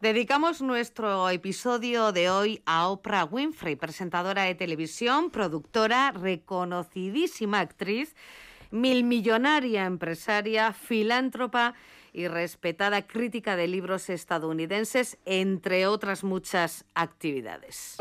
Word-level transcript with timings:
Dedicamos 0.00 0.62
nuestro 0.62 1.28
episodio 1.28 2.10
de 2.12 2.30
hoy 2.30 2.62
a 2.64 2.88
Oprah 2.88 3.26
Winfrey, 3.26 3.76
presentadora 3.76 4.44
de 4.44 4.54
televisión, 4.54 5.30
productora, 5.30 6.10
reconocidísima 6.12 7.60
actriz, 7.60 8.16
milmillonaria 8.70 9.84
empresaria, 9.84 10.72
filántropa 10.72 11.74
y 12.14 12.28
respetada 12.28 13.06
crítica 13.06 13.56
de 13.56 13.68
libros 13.68 14.08
estadounidenses, 14.08 15.18
entre 15.26 15.86
otras 15.86 16.24
muchas 16.24 16.86
actividades. 16.94 17.98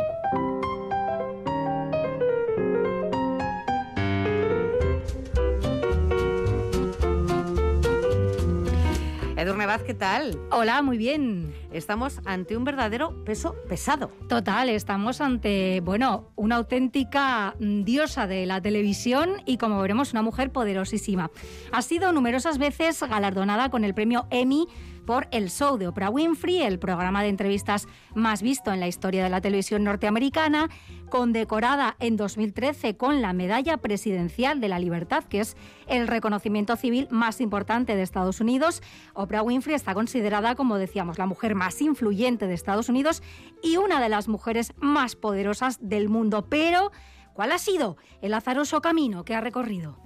Edurne 9.39 9.65
Vaz, 9.65 9.83
¿qué 9.83 9.93
tal? 9.93 10.37
Hola, 10.51 10.81
muy 10.81 10.97
bien. 10.97 11.53
Estamos 11.71 12.19
ante 12.25 12.57
un 12.57 12.65
verdadero 12.65 13.23
peso 13.23 13.55
pesado. 13.69 14.11
Total, 14.27 14.67
estamos 14.67 15.21
ante, 15.21 15.79
bueno, 15.79 16.33
una 16.35 16.57
auténtica 16.57 17.55
diosa 17.57 18.27
de 18.27 18.45
la 18.45 18.59
televisión 18.59 19.41
y 19.45 19.57
como 19.57 19.81
veremos, 19.81 20.11
una 20.11 20.23
mujer 20.23 20.51
poderosísima. 20.51 21.31
Ha 21.71 21.81
sido 21.81 22.11
numerosas 22.11 22.57
veces 22.57 23.01
galardonada 23.01 23.69
con 23.69 23.85
el 23.85 23.93
premio 23.93 24.27
Emmy 24.29 24.67
por 25.09 25.27
El 25.31 25.49
Show 25.49 25.79
de 25.79 25.87
Oprah 25.87 26.11
Winfrey, 26.11 26.61
el 26.61 26.77
programa 26.77 27.23
de 27.23 27.29
entrevistas 27.29 27.87
más 28.13 28.43
visto 28.43 28.71
en 28.71 28.79
la 28.79 28.87
historia 28.87 29.23
de 29.23 29.31
la 29.31 29.41
televisión 29.41 29.83
norteamericana, 29.83 30.69
condecorada 31.09 31.95
en 31.99 32.15
2013 32.15 32.95
con 32.95 33.19
la 33.19 33.33
Medalla 33.33 33.77
Presidencial 33.77 34.61
de 34.61 34.67
la 34.67 34.77
Libertad, 34.77 35.23
que 35.23 35.39
es 35.39 35.57
el 35.87 36.07
reconocimiento 36.07 36.75
civil 36.75 37.07
más 37.09 37.41
importante 37.41 37.95
de 37.95 38.03
Estados 38.03 38.39
Unidos. 38.39 38.83
Oprah 39.15 39.41
Winfrey 39.41 39.75
está 39.75 39.95
considerada, 39.95 40.53
como 40.53 40.77
decíamos, 40.77 41.17
la 41.17 41.25
mujer 41.25 41.55
más 41.55 41.81
influyente 41.81 42.45
de 42.45 42.53
Estados 42.53 42.87
Unidos 42.87 43.23
y 43.63 43.77
una 43.77 43.99
de 43.99 44.09
las 44.09 44.27
mujeres 44.27 44.73
más 44.77 45.15
poderosas 45.15 45.79
del 45.81 46.07
mundo. 46.07 46.45
Pero, 46.51 46.91
¿cuál 47.33 47.51
ha 47.51 47.57
sido 47.57 47.97
el 48.21 48.35
azaroso 48.35 48.79
camino 48.79 49.25
que 49.25 49.33
ha 49.33 49.41
recorrido? 49.41 49.97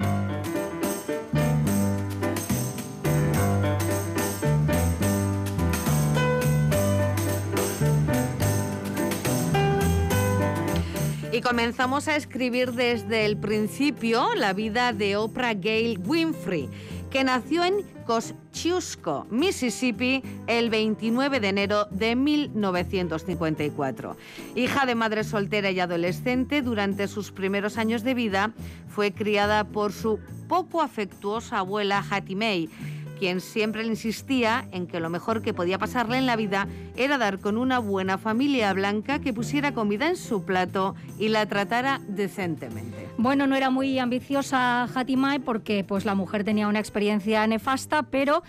Y 11.34 11.42
comenzamos 11.42 12.08
a 12.08 12.16
escribir 12.16 12.74
desde 12.74 13.26
el 13.26 13.38
principio 13.38 14.36
la 14.36 14.54
vida 14.54 14.94
de 14.94 15.18
Oprah 15.18 15.56
Gale 15.56 15.98
Winfrey, 16.06 16.70
que 17.10 17.24
nació 17.24 17.64
en 17.64 17.78
Kosciuszko, 18.06 19.26
Mississippi, 19.32 20.22
el 20.46 20.70
29 20.70 21.40
de 21.40 21.48
enero 21.48 21.88
de 21.90 22.16
1954. 22.16 24.16
Hija 24.54 24.86
de 24.86 24.94
madre 24.94 25.24
soltera 25.24 25.72
y 25.72 25.80
adolescente, 25.80 26.62
durante 26.62 27.08
sus 27.08 27.32
primeros 27.32 27.80
años 27.80 28.04
de 28.04 28.14
vida 28.14 28.54
fue 28.88 29.12
criada 29.12 29.64
por 29.64 29.92
su 29.92 30.20
poco 30.48 30.84
afectuosa 30.84 31.58
abuela 31.58 32.06
Hattie 32.08 32.36
May 32.36 32.70
quien 33.24 33.40
siempre 33.40 33.84
le 33.84 33.90
insistía 33.90 34.68
en 34.74 34.86
que 34.86 35.00
lo 35.00 35.10
mejor 35.10 35.42
que 35.42 35.54
podía 35.54 35.80
pasarle 35.80 36.18
en 36.18 36.26
la 36.26 36.36
vida 36.36 36.68
era 36.98 37.18
dar 37.18 37.40
con 37.40 37.58
una 37.58 37.80
buena 37.80 38.18
familia 38.18 38.74
blanca 38.74 39.20
que 39.20 39.32
pusiera 39.32 39.74
comida 39.74 40.10
en 40.10 40.18
su 40.18 40.44
plato 40.44 40.94
y 41.18 41.30
la 41.30 41.46
tratara 41.46 42.02
decentemente. 42.06 43.08
Bueno, 43.18 43.48
no 43.48 43.56
era 43.56 43.70
muy 43.70 43.98
ambiciosa 43.98 44.90
Hatimai 44.94 45.40
porque 45.40 45.86
pues 45.86 46.04
la 46.04 46.16
mujer 46.16 46.44
tenía 46.44 46.68
una 46.68 46.80
experiencia 46.80 47.48
nefasta, 47.48 48.04
pero 48.04 48.44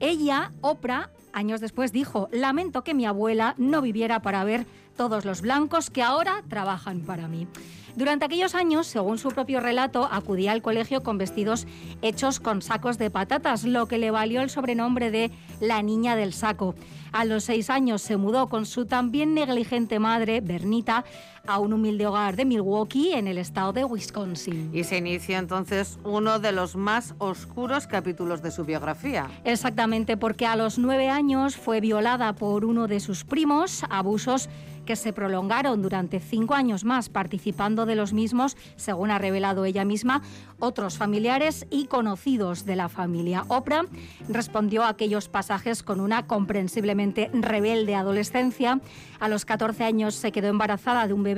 ella, 0.00 0.50
Oprah, 0.60 1.10
años 1.32 1.60
después 1.60 1.92
dijo, 1.92 2.28
lamento 2.32 2.82
que 2.82 2.94
mi 2.94 3.06
abuela 3.06 3.54
no 3.58 3.80
viviera 3.80 4.22
para 4.22 4.42
ver 4.42 4.66
todos 4.96 5.24
los 5.24 5.40
blancos 5.40 5.88
que 5.88 6.02
ahora 6.02 6.42
trabajan 6.48 7.02
para 7.02 7.28
mí. 7.28 7.46
Durante 7.96 8.26
aquellos 8.26 8.54
años, 8.54 8.86
según 8.86 9.16
su 9.16 9.30
propio 9.30 9.58
relato, 9.58 10.06
acudía 10.12 10.52
al 10.52 10.60
colegio 10.60 11.02
con 11.02 11.16
vestidos 11.16 11.66
hechos 12.02 12.40
con 12.40 12.60
sacos 12.60 12.98
de 12.98 13.10
patatas, 13.10 13.64
lo 13.64 13.88
que 13.88 13.96
le 13.96 14.10
valió 14.10 14.42
el 14.42 14.50
sobrenombre 14.50 15.10
de 15.10 15.30
la 15.60 15.80
niña 15.80 16.14
del 16.14 16.34
saco. 16.34 16.74
A 17.12 17.24
los 17.24 17.44
seis 17.44 17.70
años 17.70 18.02
se 18.02 18.18
mudó 18.18 18.48
con 18.48 18.66
su 18.66 18.84
también 18.84 19.32
negligente 19.32 19.98
madre, 19.98 20.42
Bernita, 20.42 21.06
a 21.46 21.58
un 21.58 21.72
humilde 21.72 22.06
hogar 22.06 22.36
de 22.36 22.44
Milwaukee, 22.44 23.12
en 23.12 23.26
el 23.26 23.38
estado 23.38 23.72
de 23.72 23.84
Wisconsin. 23.84 24.70
Y 24.72 24.84
se 24.84 24.98
inició 24.98 25.38
entonces 25.38 25.98
uno 26.04 26.38
de 26.38 26.52
los 26.52 26.76
más 26.76 27.14
oscuros 27.18 27.86
capítulos 27.86 28.42
de 28.42 28.50
su 28.50 28.64
biografía. 28.64 29.28
Exactamente, 29.44 30.16
porque 30.16 30.46
a 30.46 30.56
los 30.56 30.78
nueve 30.78 31.08
años 31.08 31.56
fue 31.56 31.80
violada 31.80 32.34
por 32.34 32.64
uno 32.64 32.86
de 32.86 33.00
sus 33.00 33.24
primos, 33.24 33.82
abusos 33.90 34.48
que 34.86 34.96
se 34.96 35.12
prolongaron 35.12 35.82
durante 35.82 36.20
cinco 36.20 36.54
años 36.54 36.84
más, 36.84 37.10
participando 37.10 37.84
de 37.84 37.96
los 37.96 38.14
mismos, 38.14 38.56
según 38.76 39.10
ha 39.10 39.18
revelado 39.18 39.66
ella 39.66 39.84
misma, 39.84 40.22
otros 40.58 40.96
familiares 40.96 41.66
y 41.70 41.86
conocidos 41.86 42.64
de 42.64 42.76
la 42.76 42.88
familia. 42.88 43.44
Oprah 43.48 43.84
respondió 44.28 44.84
a 44.84 44.88
aquellos 44.88 45.28
pasajes 45.28 45.82
con 45.82 46.00
una 46.00 46.26
comprensiblemente 46.26 47.30
rebelde 47.34 47.94
adolescencia. 47.94 48.80
A 49.20 49.28
los 49.28 49.44
14 49.44 49.84
años 49.84 50.14
se 50.14 50.32
quedó 50.32 50.48
embarazada 50.48 51.06
de 51.06 51.12
un 51.12 51.24
bebé 51.24 51.35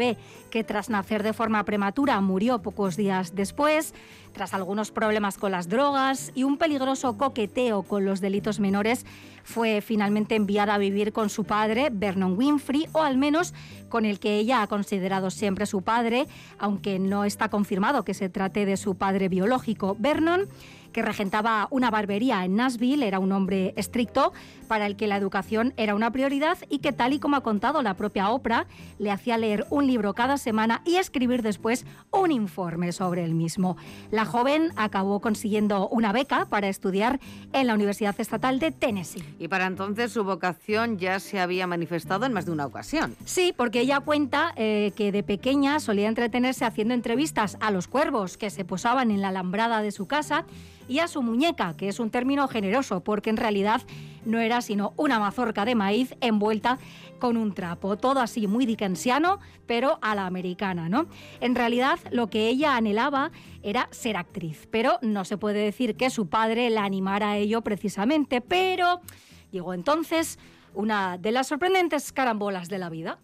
que 0.51 0.65
tras 0.65 0.91
nacer 0.91 1.23
de 1.23 1.33
forma 1.33 1.65
prematura 1.65 2.21
murió 2.21 2.61
pocos 2.61 2.97
días 2.97 3.35
después. 3.35 3.95
Tras 4.33 4.55
algunos 4.55 4.91
problemas 4.91 5.39
con 5.39 5.53
las 5.53 5.69
drogas 5.69 6.31
y 6.35 6.45
un 6.45 6.59
peligroso 6.59 7.17
coqueteo 7.17 7.83
con 7.83 8.05
los 8.05 8.21
delitos 8.21 8.61
menores, 8.61 9.05
fue 9.43 9.81
finalmente 9.81 10.37
enviada 10.37 10.75
a 10.75 10.79
vivir 10.79 11.13
con 11.13 11.31
su 11.31 11.45
padre, 11.45 11.89
Vernon 11.91 12.37
Winfrey, 12.37 12.87
o 12.93 13.03
al 13.03 13.17
menos 13.17 13.55
con 13.89 14.05
el 14.05 14.21
que 14.21 14.37
ella 14.37 14.63
ha 14.63 14.67
considerado 14.67 15.31
siempre 15.31 15.65
su 15.65 15.83
padre, 15.83 16.27
aunque 16.59 16.99
no 16.99 17.25
está 17.25 17.49
confirmado 17.49 18.05
que 18.05 18.15
se 18.15 18.29
trate 18.29 18.67
de 18.67 18.77
su 18.77 18.97
padre 18.97 19.29
biológico. 19.29 19.97
Vernon 19.99 20.49
que 20.99 21.03
regentaba 21.03 21.69
una 21.71 21.93
barbería 21.93 22.45
en 22.45 22.57
Nashville, 22.57 23.07
era 23.07 23.21
un 23.21 23.31
hombre 23.31 23.73
estricto 23.77 24.33
para 24.67 24.85
el 24.85 24.97
que 24.97 25.07
la 25.07 25.17
educación 25.17 25.73
era 25.77 25.95
una 25.95 26.11
prioridad 26.11 26.59
y 26.69 26.81
que 26.81 26.93
tal 26.93 27.13
y 27.13 27.21
como 27.21 27.37
ha 27.37 27.41
contado 27.41 27.83
la 27.83 27.95
propia 27.95 28.31
Oprah, 28.31 28.67
le 28.99 29.13
hacía 29.13 29.39
leer 29.39 29.65
un 29.71 29.87
libro 29.87 30.13
cada 30.13 30.39
semana 30.39 30.83
y 30.85 30.97
escribir 30.97 31.43
después 31.43 31.87
un 32.11 32.33
informe 32.33 32.91
sobre 32.91 33.25
el 33.25 33.37
mismo. 33.37 33.77
La 34.11 34.25
joven 34.25 34.73
acabó 34.75 35.21
consiguiendo 35.21 35.89
una 35.89 36.11
beca 36.11 36.47
para 36.47 36.69
estudiar 36.69 37.21
en 37.53 37.69
la 37.69 37.75
Universidad 37.75 38.21
Estatal 38.21 38.59
de 38.59 38.73
Tennessee. 38.73 39.23
Y 39.39 39.47
para 39.47 39.67
entonces 39.67 40.11
su 40.11 40.25
vocación 40.25 40.99
ya 40.99 41.21
se 41.21 41.39
había 41.39 41.69
manifestado 41.69 42.27
en 42.27 42.33
más 42.33 42.45
de 42.45 42.51
una 42.51 42.67
ocasión. 42.67 43.15
Sí, 43.25 43.55
porque 43.57 43.83
ella 43.83 44.01
cuenta 44.01 44.53
eh, 44.57 44.93
que 44.97 45.13
de 45.13 45.23
pequeña 45.23 45.79
solía 45.79 46.09
entretenerse 46.09 46.65
haciendo 46.65 46.93
entrevistas 46.93 47.57
a 47.61 47.71
los 47.71 47.87
cuervos 47.87 48.37
que 48.37 48.51
se 48.51 48.65
posaban 48.65 49.13
en 49.13 49.23
la 49.23 49.29
alambrada 49.29 49.81
de 49.81 49.93
su 49.93 50.09
casa 50.09 50.45
y 50.89 50.99
a 50.99 51.09
su 51.09 51.23
muñeca, 51.23 51.77
que 51.77 51.89
es 51.89 52.01
un 52.01 52.11
término 52.11 52.49
generoso 52.49 53.01
porque 53.01 53.31
en 53.31 53.37
realidad 53.37 53.83
no 54.25 54.41
era 54.41 54.61
sino 54.63 54.93
una 54.97 55.19
mazorca 55.19 55.65
de 55.65 55.75
maíz 55.75 56.15
envuelta 56.21 56.79
con 57.19 57.37
un 57.37 57.55
trapo. 57.55 57.97
Todo 57.97 58.21
así 58.21 58.47
muy 58.47 58.67
dickensiano, 58.67 59.39
pero 59.67 59.99
a 60.03 60.15
la 60.15 60.27
americana, 60.27 60.89
¿no? 60.89 61.07
En 61.41 61.55
realidad 61.55 61.99
lo 62.11 62.29
que 62.29 62.49
ella 62.49 62.77
anhelaba 62.77 63.31
era 63.63 63.89
ser 63.91 64.17
actriz, 64.17 64.69
pero 64.71 64.99
no 65.03 65.25
se 65.25 65.37
puede 65.37 65.61
decir 65.61 65.97
que 65.97 66.11
su 66.11 66.29
padre 66.29 66.71
la 66.71 66.85
animara 66.85 67.31
a 67.31 67.37
ello 67.37 67.63
precisamente, 67.63 68.41
pero 68.41 69.01
llegó 69.51 69.75
entonces 69.75 70.39
una 70.75 71.19
de 71.19 71.33
las 71.33 71.49
sorprendentes 71.49 72.13
carambolas 72.13 72.69
de 72.69 72.79
la 72.79 72.89
vida. 72.89 73.19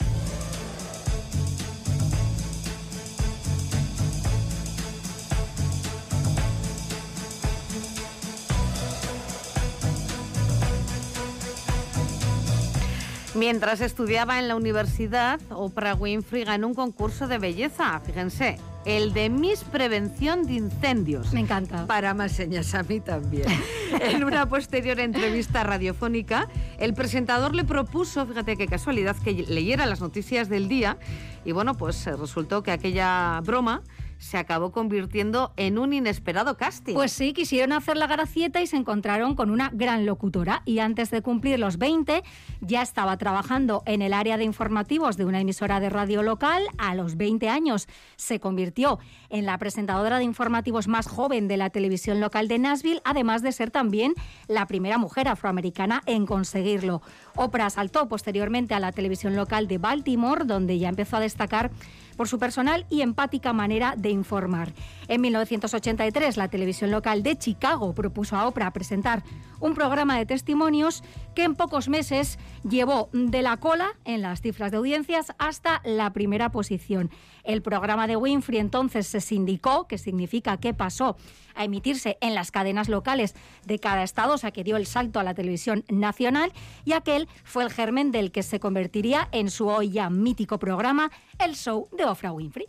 Mientras 13.35 13.81
estudiaba 13.81 14.39
en 14.39 14.47
la 14.47 14.55
universidad, 14.55 15.41
Oprah 15.51 15.97
Winfrey 15.97 16.45
ganó 16.45 16.69
un 16.69 16.75
concurso 16.75 17.27
de 17.27 17.39
belleza, 17.39 17.99
fíjense, 17.99 18.59
el 18.85 19.13
de 19.13 19.29
Miss 19.29 19.65
Prevención 19.65 20.47
de 20.47 20.55
Incendios. 20.55 21.33
Me 21.33 21.41
encanta. 21.41 21.85
Para 21.87 22.15
más 22.15 22.31
señas, 22.31 22.73
a 22.77 22.85
mí 22.85 23.01
también. 23.01 23.49
en 24.01 24.23
una 24.23 24.49
posterior 24.49 25.01
entrevista 25.01 25.65
radiofónica, 25.65 26.49
el 26.79 26.95
presentador 26.95 27.57
le 27.57 27.65
propuso, 27.65 28.25
fíjate 28.25 28.57
qué 28.57 28.69
casualidad, 28.69 29.17
que 29.17 29.33
leyera 29.33 29.85
las 29.87 30.01
noticias 30.01 30.49
del 30.49 30.69
día 30.69 30.97
y 31.45 31.51
bueno, 31.51 31.75
pues 31.75 32.07
eh, 32.07 32.15
resultó 32.17 32.63
que 32.63 32.71
aquella 32.71 33.41
broma 33.45 33.83
se 34.25 34.39
acabó 34.39 34.73
convirtiendo 34.73 35.53
en 35.59 35.79
un 35.79 35.93
inesperado 35.93 36.57
casting. 36.57 36.95
Pues 36.95 37.13
sí, 37.13 37.35
quisieron 37.35 37.73
hacer 37.73 37.99
la 37.99 38.07
gracieta 38.07 38.63
y 38.63 38.67
se 38.67 38.79
encontraron 38.79 39.35
con 39.35 39.51
una 39.51 39.69
gran 39.71 40.07
locutora 40.07 40.63
y 40.65 40.79
antes 40.79 41.11
de 41.11 41.21
cumplir 41.21 41.59
los 41.59 41.77
20 41.77 42.25
ya 42.63 42.81
estaba 42.81 43.19
trabajando 43.19 43.83
en 43.85 44.01
el 44.01 44.15
área 44.15 44.39
de 44.39 44.45
informativos 44.45 45.19
de 45.19 45.27
una 45.27 45.43
emisora 45.43 45.79
de 45.79 45.91
radio 45.91 46.23
local. 46.23 46.63
A 46.79 46.95
los 46.95 47.19
20 47.19 47.51
años 47.51 47.87
se 48.17 48.41
convirtió 48.41 48.99
en 49.29 49.45
la 49.45 49.59
presentadora 49.59 50.17
de 50.17 50.25
informativos 50.25 50.89
más 50.89 51.07
joven 51.07 51.47
de 51.47 51.59
la 51.59 51.69
televisión 51.69 52.19
local 52.21 52.49
de 52.49 52.59
Nashville, 52.59 53.03
además 53.05 53.43
de 53.43 53.53
ser 53.53 53.71
también 53.71 54.15
la 54.49 54.67
primera 54.67 54.97
mujer 54.97 55.29
afroamericana 55.29 56.03
en 56.07 56.25
conseguirlo. 56.25 57.03
Oprah 57.37 57.69
saltó 57.69 58.09
posteriormente 58.09 58.73
a 58.73 58.81
la 58.81 58.93
televisión 58.93 59.37
local 59.37 59.69
de 59.69 59.77
Baltimore, 59.77 60.47
donde 60.47 60.79
ya 60.79 60.89
empezó 60.89 61.19
a 61.19 61.21
destacar 61.21 61.71
por 62.15 62.29
su 62.29 62.39
personal 62.39 62.87
y 62.91 63.03
empática 63.03 63.53
manera 63.53 63.95
de 63.97 64.11
informar. 64.11 64.73
En 65.07 65.21
1983, 65.21 66.37
la 66.39 66.49
televisión 66.49 66.91
local 66.91 67.23
de 67.23 67.37
Chicago 67.37 67.95
propuso 67.95 68.37
a 68.37 68.47
Oprah 68.47 68.73
presentar 68.73 69.23
un 69.61 69.75
programa 69.75 70.17
de 70.17 70.25
testimonios 70.25 71.03
que 71.35 71.43
en 71.43 71.55
pocos 71.55 71.89
meses 71.89 72.39
llevó 72.69 73.11
de 73.13 73.43
la 73.43 73.59
cola 73.59 73.93
en 74.05 74.23
las 74.23 74.41
cifras 74.41 74.71
de 74.71 74.79
audiencias 74.79 75.33
hasta 75.39 75.83
la 75.85 76.13
primera 76.13 76.51
posición. 76.51 77.11
El 77.43 77.61
programa 77.61 78.07
de 78.07 78.17
Winfrey 78.17 78.59
entonces 78.59 79.07
se 79.07 79.21
sindicó, 79.21 79.87
que 79.87 79.99
significa 79.99 80.57
que 80.57 80.73
pasó 80.73 81.17
a 81.55 81.65
emitirse 81.65 82.17
en 82.23 82.35
las 82.35 82.51
cadenas 82.51 82.89
locales 82.89 83.35
de 83.67 83.79
cada 83.79 84.03
estado, 84.03 84.35
o 84.35 84.39
sea 84.39 84.53
que 84.53 84.65
dio 84.65 84.77
el 84.77 84.87
salto 84.87 85.21
a 85.21 85.25
la 85.25 85.35
televisión 85.35 85.85
nacional, 85.89 86.53
y 86.85 86.93
aquel 86.93 87.29
fue 87.45 87.63
el 87.63 87.71
germen 87.71 88.11
del 88.11 88.33
que 88.33 88.43
se 88.43 88.59
convertiría 88.59 89.29
en 89.33 89.51
su 89.51 89.69
hoy 89.69 89.91
ya 89.91 90.09
mítico 90.09 90.59
programa, 90.59 91.11
el 91.39 91.55
show 91.55 91.89
de 91.93 92.07
Oprah 92.07 92.33
Winfrey. 92.33 92.67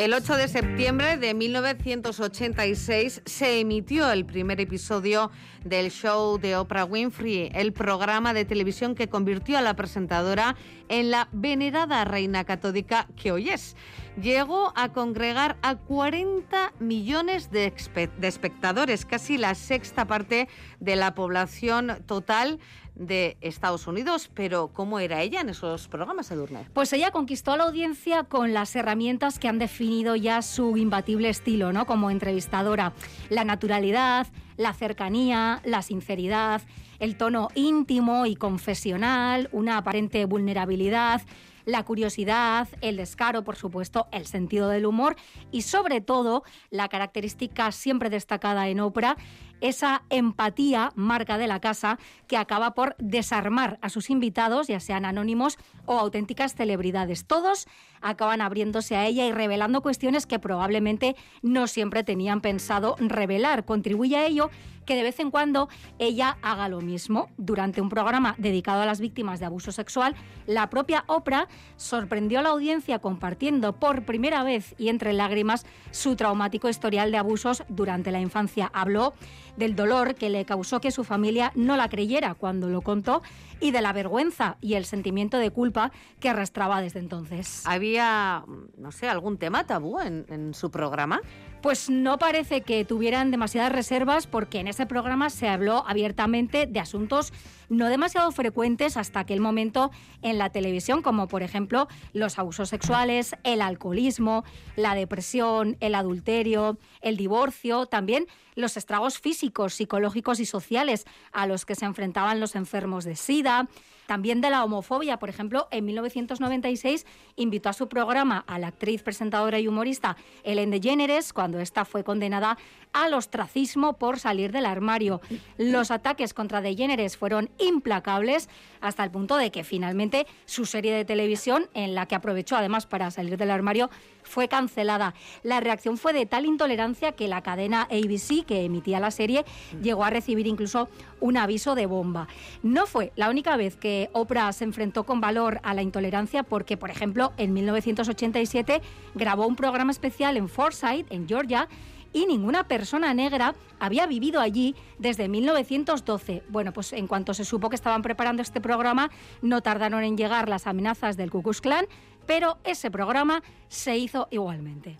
El 0.00 0.14
8 0.14 0.36
de 0.36 0.48
septiembre 0.48 1.18
de 1.18 1.34
1986 1.34 3.20
se 3.26 3.60
emitió 3.60 4.10
el 4.10 4.24
primer 4.24 4.58
episodio 4.58 5.30
del 5.62 5.90
show 5.90 6.38
de 6.38 6.56
Oprah 6.56 6.86
Winfrey, 6.86 7.50
el 7.52 7.74
programa 7.74 8.32
de 8.32 8.46
televisión 8.46 8.94
que 8.94 9.10
convirtió 9.10 9.58
a 9.58 9.60
la 9.60 9.76
presentadora 9.76 10.56
en 10.88 11.10
la 11.10 11.28
venerada 11.32 12.06
reina 12.06 12.44
católica 12.44 13.08
que 13.14 13.30
hoy 13.30 13.50
es. 13.50 13.76
Llegó 14.18 14.72
a 14.74 14.90
congregar 14.94 15.58
a 15.60 15.76
40 15.76 16.72
millones 16.80 17.50
de, 17.50 17.70
de 18.16 18.26
espectadores, 18.26 19.04
casi 19.04 19.36
la 19.36 19.54
sexta 19.54 20.06
parte 20.06 20.48
de 20.80 20.96
la 20.96 21.14
población 21.14 22.02
total 22.06 22.58
de 23.00 23.38
Estados 23.40 23.86
Unidos, 23.86 24.30
pero 24.34 24.68
¿cómo 24.68 25.00
era 25.00 25.22
ella 25.22 25.40
en 25.40 25.48
esos 25.48 25.88
programas, 25.88 26.30
Edurne? 26.30 26.66
Pues 26.74 26.92
ella 26.92 27.10
conquistó 27.10 27.52
a 27.52 27.56
la 27.56 27.64
audiencia 27.64 28.24
con 28.24 28.52
las 28.52 28.76
herramientas 28.76 29.38
que 29.38 29.48
han 29.48 29.58
definido 29.58 30.16
ya 30.16 30.42
su 30.42 30.76
imbatible 30.76 31.30
estilo, 31.30 31.72
¿no? 31.72 31.86
Como 31.86 32.10
entrevistadora, 32.10 32.92
la 33.30 33.44
naturalidad, 33.44 34.26
la 34.56 34.74
cercanía, 34.74 35.62
la 35.64 35.80
sinceridad, 35.80 36.60
el 36.98 37.16
tono 37.16 37.48
íntimo 37.54 38.26
y 38.26 38.36
confesional, 38.36 39.48
una 39.52 39.78
aparente 39.78 40.26
vulnerabilidad, 40.26 41.22
la 41.64 41.84
curiosidad, 41.84 42.68
el 42.80 42.96
descaro, 42.96 43.44
por 43.44 43.56
supuesto, 43.56 44.08
el 44.12 44.26
sentido 44.26 44.68
del 44.68 44.86
humor 44.86 45.16
y 45.50 45.62
sobre 45.62 46.00
todo 46.00 46.42
la 46.70 46.88
característica 46.88 47.72
siempre 47.72 48.10
destacada 48.10 48.68
en 48.68 48.80
ópera, 48.80 49.16
esa 49.60 50.02
empatía, 50.10 50.92
marca 50.94 51.38
de 51.38 51.46
la 51.46 51.60
casa, 51.60 51.98
que 52.26 52.36
acaba 52.36 52.74
por 52.74 52.96
desarmar 52.98 53.78
a 53.82 53.88
sus 53.88 54.10
invitados, 54.10 54.68
ya 54.68 54.80
sean 54.80 55.04
anónimos 55.04 55.58
o 55.86 55.98
auténticas 55.98 56.54
celebridades. 56.54 57.24
Todos 57.26 57.66
acaban 58.00 58.40
abriéndose 58.40 58.96
a 58.96 59.06
ella 59.06 59.26
y 59.26 59.32
revelando 59.32 59.82
cuestiones 59.82 60.26
que 60.26 60.38
probablemente 60.38 61.16
no 61.42 61.66
siempre 61.66 62.04
tenían 62.04 62.40
pensado 62.40 62.96
revelar. 62.98 63.64
Contribuye 63.64 64.16
a 64.16 64.26
ello 64.26 64.50
que 64.84 64.96
de 64.96 65.02
vez 65.02 65.20
en 65.20 65.30
cuando 65.30 65.68
ella 65.98 66.38
haga 66.42 66.68
lo 66.68 66.80
mismo. 66.80 67.28
Durante 67.36 67.80
un 67.80 67.88
programa 67.88 68.34
dedicado 68.38 68.82
a 68.82 68.86
las 68.86 69.00
víctimas 69.00 69.40
de 69.40 69.46
abuso 69.46 69.72
sexual, 69.72 70.14
la 70.46 70.70
propia 70.70 71.04
Oprah 71.06 71.48
sorprendió 71.76 72.40
a 72.40 72.42
la 72.42 72.50
audiencia 72.50 72.98
compartiendo 72.98 73.74
por 73.74 74.04
primera 74.04 74.42
vez 74.42 74.74
y 74.78 74.88
entre 74.88 75.12
lágrimas 75.12 75.66
su 75.90 76.16
traumático 76.16 76.68
historial 76.68 77.10
de 77.10 77.18
abusos 77.18 77.64
durante 77.68 78.10
la 78.10 78.20
infancia. 78.20 78.70
Habló 78.72 79.14
del 79.56 79.76
dolor 79.76 80.14
que 80.14 80.30
le 80.30 80.44
causó 80.44 80.80
que 80.80 80.90
su 80.90 81.04
familia 81.04 81.52
no 81.54 81.76
la 81.76 81.88
creyera 81.88 82.34
cuando 82.34 82.68
lo 82.68 82.80
contó 82.80 83.22
y 83.60 83.72
de 83.72 83.82
la 83.82 83.92
vergüenza 83.92 84.56
y 84.60 84.74
el 84.74 84.84
sentimiento 84.84 85.38
de 85.38 85.50
culpa 85.50 85.92
que 86.18 86.28
arrastraba 86.28 86.80
desde 86.80 86.98
entonces. 86.98 87.62
¿Había, 87.66 88.44
no 88.76 88.92
sé, 88.92 89.08
algún 89.08 89.38
tema 89.38 89.66
tabú 89.66 90.00
en, 90.00 90.26
en 90.28 90.54
su 90.54 90.70
programa? 90.70 91.20
Pues 91.62 91.90
no 91.90 92.18
parece 92.18 92.62
que 92.62 92.86
tuvieran 92.86 93.30
demasiadas 93.30 93.70
reservas 93.70 94.26
porque 94.26 94.60
en 94.60 94.68
ese 94.68 94.86
programa 94.86 95.28
se 95.28 95.46
habló 95.46 95.84
abiertamente 95.86 96.66
de 96.66 96.80
asuntos 96.80 97.34
no 97.68 97.88
demasiado 97.88 98.32
frecuentes 98.32 98.96
hasta 98.96 99.20
aquel 99.20 99.40
momento 99.40 99.90
en 100.22 100.38
la 100.38 100.50
televisión, 100.50 101.02
como 101.02 101.28
por 101.28 101.42
ejemplo 101.42 101.86
los 102.14 102.38
abusos 102.38 102.70
sexuales, 102.70 103.36
el 103.44 103.60
alcoholismo, 103.60 104.42
la 104.74 104.94
depresión, 104.94 105.76
el 105.80 105.94
adulterio, 105.94 106.78
el 107.02 107.18
divorcio, 107.18 107.84
también 107.86 108.26
los 108.54 108.78
estragos 108.78 109.18
físicos, 109.18 109.74
psicológicos 109.74 110.40
y 110.40 110.46
sociales 110.46 111.04
a 111.30 111.46
los 111.46 111.66
que 111.66 111.74
se 111.74 111.84
enfrentaban 111.84 112.40
los 112.40 112.56
enfermos 112.56 113.04
de 113.04 113.16
SIDA, 113.16 113.68
también 114.10 114.40
de 114.40 114.50
la 114.50 114.64
homofobia. 114.64 115.20
Por 115.20 115.28
ejemplo, 115.28 115.68
en 115.70 115.84
1996 115.84 117.06
invitó 117.36 117.68
a 117.68 117.72
su 117.72 117.88
programa 117.88 118.42
a 118.48 118.58
la 118.58 118.66
actriz, 118.66 119.04
presentadora 119.04 119.60
y 119.60 119.68
humorista 119.68 120.16
Ellen 120.42 120.72
DeGeneres 120.72 121.32
cuando 121.32 121.60
esta 121.60 121.84
fue 121.84 122.02
condenada 122.02 122.58
al 122.92 123.14
ostracismo 123.14 123.98
por 123.98 124.18
salir 124.18 124.50
del 124.50 124.66
armario. 124.66 125.20
Los 125.58 125.92
ataques 125.92 126.34
contra 126.34 126.60
DeGeneres 126.60 127.16
fueron 127.16 127.50
implacables 127.58 128.48
hasta 128.80 129.04
el 129.04 129.12
punto 129.12 129.36
de 129.36 129.52
que 129.52 129.62
finalmente 129.62 130.26
su 130.44 130.66
serie 130.66 130.92
de 130.92 131.04
televisión, 131.04 131.68
en 131.74 131.94
la 131.94 132.06
que 132.06 132.16
aprovechó 132.16 132.56
además 132.56 132.86
para 132.86 133.12
salir 133.12 133.36
del 133.36 133.52
armario, 133.52 133.90
fue 134.30 134.48
cancelada. 134.48 135.14
La 135.42 135.60
reacción 135.60 135.98
fue 135.98 136.12
de 136.12 136.24
tal 136.24 136.46
intolerancia 136.46 137.12
que 137.12 137.28
la 137.28 137.42
cadena 137.42 137.82
ABC, 137.90 138.46
que 138.46 138.64
emitía 138.64 139.00
la 139.00 139.10
serie, 139.10 139.44
llegó 139.82 140.04
a 140.04 140.10
recibir 140.10 140.46
incluso 140.46 140.88
un 141.20 141.36
aviso 141.36 141.74
de 141.74 141.86
bomba. 141.86 142.28
No 142.62 142.86
fue 142.86 143.12
la 143.16 143.28
única 143.28 143.56
vez 143.56 143.76
que 143.76 144.08
Oprah 144.12 144.52
se 144.52 144.64
enfrentó 144.64 145.04
con 145.04 145.20
valor 145.20 145.60
a 145.64 145.74
la 145.74 145.82
intolerancia 145.82 146.44
porque, 146.44 146.76
por 146.76 146.90
ejemplo, 146.90 147.32
en 147.36 147.52
1987 147.52 148.80
grabó 149.14 149.46
un 149.46 149.56
programa 149.56 149.90
especial 149.90 150.36
en 150.36 150.48
Forsyth, 150.48 151.10
en 151.10 151.28
Georgia, 151.28 151.68
y 152.12 152.26
ninguna 152.26 152.64
persona 152.64 153.14
negra 153.14 153.54
había 153.78 154.06
vivido 154.06 154.40
allí 154.40 154.74
desde 154.98 155.28
1912. 155.28 156.42
Bueno, 156.48 156.72
pues 156.72 156.92
en 156.92 157.06
cuanto 157.06 157.34
se 157.34 157.44
supo 157.44 157.70
que 157.70 157.76
estaban 157.76 158.02
preparando 158.02 158.42
este 158.42 158.60
programa, 158.60 159.10
no 159.42 159.62
tardaron 159.62 160.04
en 160.04 160.16
llegar 160.16 160.48
las 160.48 160.66
amenazas 160.66 161.16
del 161.16 161.30
Ku 161.30 161.42
Klux 161.42 161.60
Klan, 161.60 161.86
pero 162.26 162.58
ese 162.64 162.90
programa 162.90 163.42
se 163.68 163.96
hizo 163.96 164.28
igualmente. 164.30 164.96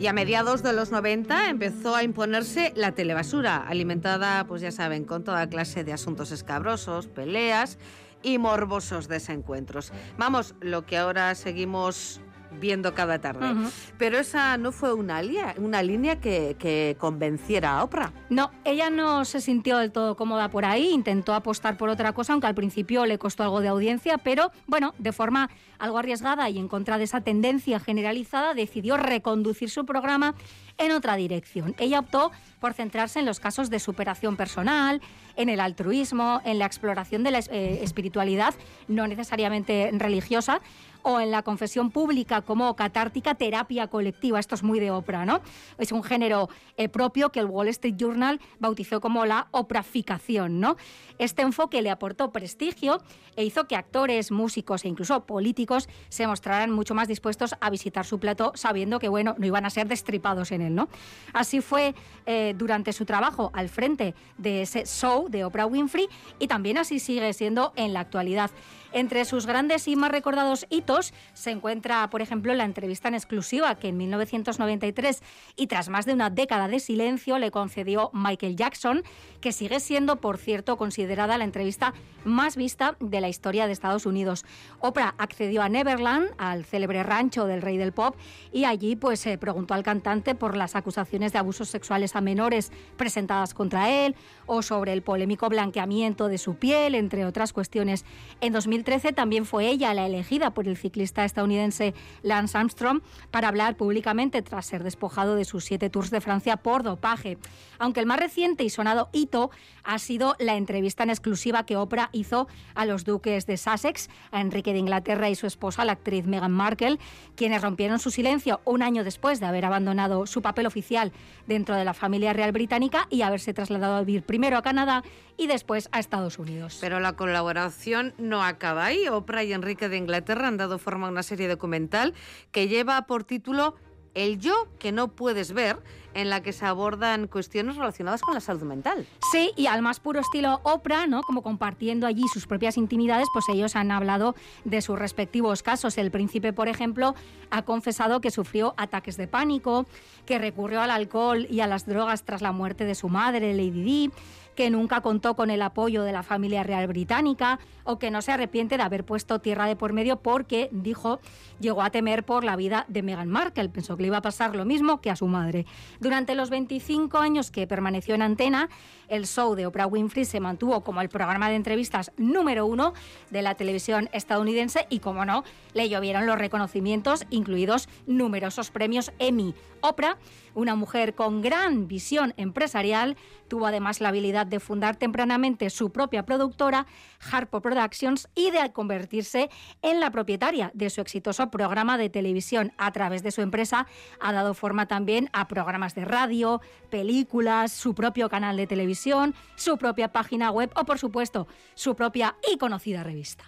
Y 0.00 0.06
a 0.06 0.14
mediados 0.14 0.62
de 0.62 0.72
los 0.72 0.90
90 0.92 1.50
empezó 1.50 1.94
a 1.94 2.02
imponerse 2.02 2.72
la 2.74 2.92
telebasura, 2.92 3.58
alimentada, 3.58 4.46
pues 4.46 4.62
ya 4.62 4.72
saben, 4.72 5.04
con 5.04 5.24
toda 5.24 5.46
clase 5.50 5.84
de 5.84 5.92
asuntos 5.92 6.32
escabrosos, 6.32 7.06
peleas 7.06 7.76
y 8.22 8.38
morbosos 8.38 9.08
desencuentros. 9.08 9.92
Vamos, 10.16 10.54
lo 10.62 10.86
que 10.86 10.96
ahora 10.96 11.34
seguimos 11.34 12.22
viendo 12.58 12.94
cada 12.94 13.20
tarde. 13.20 13.54
Pero 13.98 14.18
esa 14.18 14.56
no 14.56 14.72
fue 14.72 14.92
una, 14.92 15.20
una 15.58 15.82
línea 15.82 16.20
que, 16.20 16.56
que, 16.58 16.96
convenciera 16.98 17.78
a 17.78 17.84
Oprah. 17.84 18.12
No, 18.28 18.50
ella 18.64 18.90
no 18.90 19.24
se 19.24 19.40
sintió 19.40 19.78
del 19.78 19.92
todo 19.92 20.16
cómoda 20.16 20.50
por 20.50 20.64
ahí, 20.64 20.90
intentó 20.90 21.34
apostar 21.34 21.76
por 21.76 21.88
otra 21.88 22.12
cosa, 22.12 22.32
aunque 22.32 22.46
al 22.46 22.54
principio 22.54 23.06
le 23.06 23.18
costó 23.18 23.42
algo 23.42 23.60
de 23.60 23.68
audiencia, 23.68 24.18
pero 24.18 24.50
bueno, 24.66 24.94
de 24.98 25.12
forma 25.12 25.50
algo 25.78 25.98
arriesgada 25.98 26.48
y 26.50 26.58
en 26.58 26.68
contra 26.68 26.98
de 26.98 27.04
esa 27.04 27.20
tendencia 27.22 27.80
generalizada, 27.80 28.54
decidió 28.54 28.96
reconducir 28.96 29.70
su 29.70 29.84
programa 29.86 30.34
en 30.78 30.92
otra 30.92 31.16
dirección. 31.16 31.74
Ella 31.78 32.00
optó 32.00 32.30
por 32.58 32.74
centrarse 32.74 33.18
en 33.18 33.26
los 33.26 33.40
casos 33.40 33.70
de 33.70 33.78
superación 33.80 34.36
personal, 34.36 35.00
en 35.36 35.48
el 35.48 35.60
altruismo, 35.60 36.40
en 36.44 36.58
la 36.58 36.66
exploración 36.66 37.22
de 37.22 37.30
la 37.30 37.38
eh, 37.38 37.80
espiritualidad, 37.82 38.54
no 38.88 39.06
necesariamente 39.06 39.90
religiosa, 39.92 40.60
o 41.02 41.20
en 41.20 41.30
la 41.30 41.42
confesión 41.42 41.90
pública 41.90 42.42
como 42.42 42.74
catártica 42.76 43.34
terapia 43.34 43.88
colectiva. 43.88 44.38
Esto 44.38 44.54
es 44.54 44.62
muy 44.62 44.80
de 44.80 44.90
Oprah, 44.90 45.24
¿no? 45.24 45.40
Es 45.78 45.92
un 45.92 46.02
género 46.02 46.48
eh, 46.76 46.88
propio 46.88 47.30
que 47.30 47.40
el 47.40 47.46
Wall 47.46 47.68
Street 47.68 47.96
Journal 47.96 48.40
bautizó 48.58 49.00
como 49.00 49.26
la 49.26 49.48
opraficación, 49.50 50.60
¿no? 50.60 50.76
Este 51.18 51.42
enfoque 51.42 51.82
le 51.82 51.90
aportó 51.90 52.32
prestigio 52.32 53.00
e 53.36 53.44
hizo 53.44 53.66
que 53.66 53.76
actores, 53.76 54.30
músicos 54.30 54.84
e 54.84 54.88
incluso 54.88 55.24
políticos 55.26 55.88
se 56.08 56.26
mostraran 56.26 56.70
mucho 56.70 56.94
más 56.94 57.08
dispuestos 57.08 57.54
a 57.60 57.70
visitar 57.70 58.06
su 58.06 58.18
plato 58.18 58.52
sabiendo 58.54 58.98
que, 58.98 59.08
bueno, 59.08 59.34
no 59.38 59.46
iban 59.46 59.66
a 59.66 59.70
ser 59.70 59.88
destripados 59.88 60.52
en 60.52 60.62
él, 60.62 60.74
¿no? 60.74 60.88
Así 61.32 61.60
fue 61.60 61.94
eh, 62.26 62.54
durante 62.56 62.92
su 62.92 63.04
trabajo 63.04 63.50
al 63.54 63.68
frente 63.68 64.14
de 64.38 64.62
ese 64.62 64.86
show 64.86 65.28
de 65.28 65.44
Oprah 65.44 65.66
Winfrey 65.66 66.08
y 66.38 66.48
también 66.48 66.78
así 66.78 66.98
sigue 66.98 67.32
siendo 67.32 67.72
en 67.76 67.92
la 67.92 68.00
actualidad. 68.00 68.50
Entre 68.92 69.24
sus 69.24 69.46
grandes 69.46 69.86
y 69.86 69.94
más 69.94 70.10
recordados 70.10 70.66
hitos 70.68 70.89
se 71.34 71.50
encuentra, 71.50 72.10
por 72.10 72.20
ejemplo, 72.20 72.52
la 72.54 72.64
entrevista 72.64 73.08
en 73.08 73.14
exclusiva 73.14 73.74
que 73.76 73.88
en 73.88 73.96
1993 73.96 75.22
y 75.56 75.66
tras 75.68 75.88
más 75.88 76.04
de 76.04 76.14
una 76.14 76.30
década 76.30 76.68
de 76.68 76.80
silencio 76.80 77.38
le 77.38 77.50
concedió 77.50 78.10
Michael 78.12 78.56
Jackson, 78.56 79.02
que 79.40 79.52
sigue 79.52 79.80
siendo, 79.80 80.16
por 80.16 80.38
cierto, 80.38 80.76
considerada 80.76 81.38
la 81.38 81.44
entrevista 81.44 81.94
más 82.24 82.56
vista 82.56 82.96
de 83.00 83.20
la 83.20 83.28
historia 83.28 83.66
de 83.66 83.72
Estados 83.72 84.04
Unidos. 84.04 84.44
Oprah 84.80 85.14
accedió 85.18 85.62
a 85.62 85.68
Neverland, 85.68 86.30
al 86.38 86.64
célebre 86.64 87.02
rancho 87.02 87.46
del 87.46 87.62
rey 87.62 87.76
del 87.76 87.92
pop, 87.92 88.16
y 88.52 88.64
allí 88.64 88.96
pues 88.96 89.20
se 89.20 89.38
preguntó 89.38 89.74
al 89.74 89.82
cantante 89.82 90.34
por 90.34 90.56
las 90.56 90.76
acusaciones 90.76 91.32
de 91.32 91.38
abusos 91.38 91.68
sexuales 91.68 92.16
a 92.16 92.20
menores 92.20 92.72
presentadas 92.96 93.54
contra 93.54 93.90
él 93.90 94.16
o 94.46 94.62
sobre 94.62 94.92
el 94.92 95.02
polémico 95.02 95.48
blanqueamiento 95.48 96.28
de 96.28 96.38
su 96.38 96.56
piel, 96.56 96.94
entre 96.94 97.24
otras 97.24 97.52
cuestiones. 97.52 98.04
En 98.40 98.52
2013 98.52 99.12
también 99.12 99.46
fue 99.46 99.68
ella 99.68 99.94
la 99.94 100.06
elegida 100.06 100.50
por 100.50 100.66
el 100.66 100.76
ciclista 100.80 101.24
estadounidense 101.24 101.94
Lance 102.22 102.58
Armstrong 102.58 103.02
para 103.30 103.48
hablar 103.48 103.76
públicamente 103.76 104.42
tras 104.42 104.66
ser 104.66 104.82
despojado 104.82 105.36
de 105.36 105.44
sus 105.44 105.64
siete 105.64 105.90
tours 105.90 106.10
de 106.10 106.20
Francia 106.20 106.56
por 106.56 106.82
dopaje. 106.82 107.38
Aunque 107.78 108.00
el 108.00 108.06
más 108.06 108.18
reciente 108.18 108.64
y 108.64 108.70
sonado 108.70 109.08
hito 109.12 109.50
ha 109.84 109.98
sido 109.98 110.36
la 110.38 110.56
entrevista 110.56 111.02
en 111.02 111.10
exclusiva 111.10 111.64
que 111.64 111.76
Oprah 111.76 112.10
hizo 112.12 112.48
a 112.74 112.84
los 112.84 113.04
duques 113.04 113.46
de 113.46 113.56
Sussex, 113.56 114.08
a 114.30 114.40
Enrique 114.40 114.72
de 114.72 114.78
Inglaterra 114.78 115.30
y 115.30 115.34
su 115.34 115.46
esposa, 115.46 115.84
la 115.84 115.92
actriz 115.92 116.26
Meghan 116.26 116.52
Markle, 116.52 116.98
quienes 117.36 117.62
rompieron 117.62 117.98
su 117.98 118.10
silencio 118.10 118.60
un 118.64 118.82
año 118.82 119.04
después 119.04 119.40
de 119.40 119.46
haber 119.46 119.64
abandonado 119.64 120.26
su 120.26 120.42
papel 120.42 120.66
oficial 120.66 121.12
dentro 121.46 121.74
de 121.74 121.84
la 121.84 121.94
familia 121.94 122.32
real 122.32 122.52
británica 122.52 123.06
y 123.10 123.22
haberse 123.22 123.54
trasladado 123.54 123.96
a 123.96 124.02
vivir 124.02 124.22
primero 124.22 124.56
a 124.56 124.62
Canadá 124.62 125.02
y 125.40 125.46
después 125.46 125.88
a 125.90 125.98
Estados 125.98 126.38
Unidos. 126.38 126.76
Pero 126.82 127.00
la 127.00 127.14
colaboración 127.14 128.12
no 128.18 128.44
acaba 128.44 128.84
ahí. 128.84 129.08
Oprah 129.08 129.42
y 129.42 129.54
Enrique 129.54 129.88
de 129.88 129.96
Inglaterra 129.96 130.46
han 130.48 130.58
dado 130.58 130.78
forma 130.78 131.06
a 131.06 131.10
una 131.10 131.22
serie 131.22 131.48
documental 131.48 132.12
que 132.52 132.68
lleva 132.68 133.06
por 133.06 133.24
título 133.24 133.74
El 134.12 134.38
yo 134.38 134.68
que 134.78 134.92
no 134.92 135.08
puedes 135.08 135.52
ver 135.54 135.82
en 136.12 136.28
la 136.28 136.42
que 136.42 136.52
se 136.52 136.66
abordan 136.66 137.26
cuestiones 137.26 137.76
relacionadas 137.76 138.20
con 138.20 138.34
la 138.34 138.40
salud 138.40 138.64
mental. 138.64 139.06
Sí, 139.32 139.52
y 139.56 139.66
al 139.66 139.80
más 139.80 140.00
puro 140.00 140.20
estilo 140.20 140.60
Oprah, 140.62 141.06
¿no? 141.06 141.22
Como 141.22 141.42
compartiendo 141.42 142.06
allí 142.06 142.24
sus 142.28 142.46
propias 142.46 142.76
intimidades, 142.76 143.28
pues 143.32 143.46
ellos 143.48 143.76
han 143.76 143.90
hablado 143.90 144.34
de 144.64 144.82
sus 144.82 144.98
respectivos 144.98 145.62
casos. 145.62 145.96
El 145.96 146.10
príncipe, 146.10 146.52
por 146.52 146.68
ejemplo, 146.68 147.14
ha 147.50 147.62
confesado 147.62 148.20
que 148.20 148.30
sufrió 148.30 148.74
ataques 148.76 149.16
de 149.16 149.26
pánico, 149.26 149.86
que 150.26 150.38
recurrió 150.38 150.82
al 150.82 150.90
alcohol 150.90 151.46
y 151.48 151.60
a 151.60 151.66
las 151.66 151.86
drogas 151.86 152.24
tras 152.24 152.42
la 152.42 152.52
muerte 152.52 152.84
de 152.84 152.94
su 152.94 153.08
madre, 153.08 153.54
Lady 153.54 153.70
Di, 153.70 154.10
que 154.54 154.70
nunca 154.70 155.00
contó 155.00 155.36
con 155.36 155.50
el 155.50 155.62
apoyo 155.62 156.02
de 156.02 156.12
la 156.12 156.22
familia 156.22 156.62
real 156.62 156.86
británica 156.86 157.58
o 157.84 157.98
que 157.98 158.10
no 158.10 158.22
se 158.22 158.32
arrepiente 158.32 158.76
de 158.76 158.82
haber 158.82 159.04
puesto 159.04 159.40
tierra 159.40 159.66
de 159.66 159.76
por 159.76 159.92
medio 159.92 160.16
porque, 160.16 160.68
dijo, 160.72 161.20
llegó 161.60 161.82
a 161.82 161.90
temer 161.90 162.24
por 162.24 162.44
la 162.44 162.56
vida 162.56 162.84
de 162.88 163.02
Meghan 163.02 163.28
Markle. 163.28 163.68
Pensó 163.68 163.96
que 163.96 164.02
le 164.02 164.08
iba 164.08 164.18
a 164.18 164.22
pasar 164.22 164.54
lo 164.54 164.64
mismo 164.64 165.00
que 165.00 165.10
a 165.10 165.16
su 165.16 165.26
madre. 165.26 165.66
Durante 166.00 166.34
los 166.34 166.50
25 166.50 167.18
años 167.18 167.50
que 167.50 167.66
permaneció 167.66 168.14
en 168.14 168.22
antena, 168.22 168.68
el 169.08 169.26
show 169.26 169.54
de 169.54 169.66
Oprah 169.66 169.86
Winfrey 169.86 170.24
se 170.24 170.40
mantuvo 170.40 170.82
como 170.82 171.00
el 171.00 171.08
programa 171.08 171.48
de 171.48 171.56
entrevistas 171.56 172.12
número 172.16 172.66
uno 172.66 172.94
de 173.30 173.42
la 173.42 173.56
televisión 173.56 174.08
estadounidense 174.12 174.86
y, 174.88 175.00
como 175.00 175.24
no, 175.24 175.44
le 175.74 175.88
llovieron 175.88 176.26
los 176.26 176.38
reconocimientos, 176.38 177.26
incluidos 177.30 177.88
numerosos 178.06 178.70
premios 178.70 179.12
Emmy. 179.18 179.54
Oprah, 179.80 180.18
una 180.54 180.74
mujer 180.74 181.14
con 181.14 181.40
gran 181.40 181.88
visión 181.88 182.34
empresarial, 182.36 183.16
tuvo 183.48 183.66
además 183.66 184.00
la 184.00 184.10
habilidad 184.10 184.39
de 184.46 184.60
fundar 184.60 184.96
tempranamente 184.96 185.70
su 185.70 185.90
propia 185.90 186.24
productora, 186.24 186.86
Harpo 187.30 187.60
Productions, 187.60 188.28
y 188.34 188.50
de 188.50 188.72
convertirse 188.72 189.50
en 189.82 190.00
la 190.00 190.10
propietaria 190.10 190.70
de 190.74 190.90
su 190.90 191.00
exitoso 191.00 191.50
programa 191.50 191.98
de 191.98 192.10
televisión. 192.10 192.72
A 192.78 192.92
través 192.92 193.22
de 193.22 193.30
su 193.30 193.40
empresa 193.40 193.86
ha 194.20 194.32
dado 194.32 194.54
forma 194.54 194.86
también 194.86 195.30
a 195.32 195.48
programas 195.48 195.94
de 195.94 196.04
radio, 196.04 196.60
películas, 196.90 197.72
su 197.72 197.94
propio 197.94 198.28
canal 198.28 198.56
de 198.56 198.66
televisión, 198.66 199.34
su 199.56 199.78
propia 199.78 200.12
página 200.12 200.50
web 200.50 200.70
o, 200.76 200.84
por 200.84 200.98
supuesto, 200.98 201.46
su 201.74 201.94
propia 201.94 202.36
y 202.52 202.58
conocida 202.58 203.02
revista. 203.02 203.44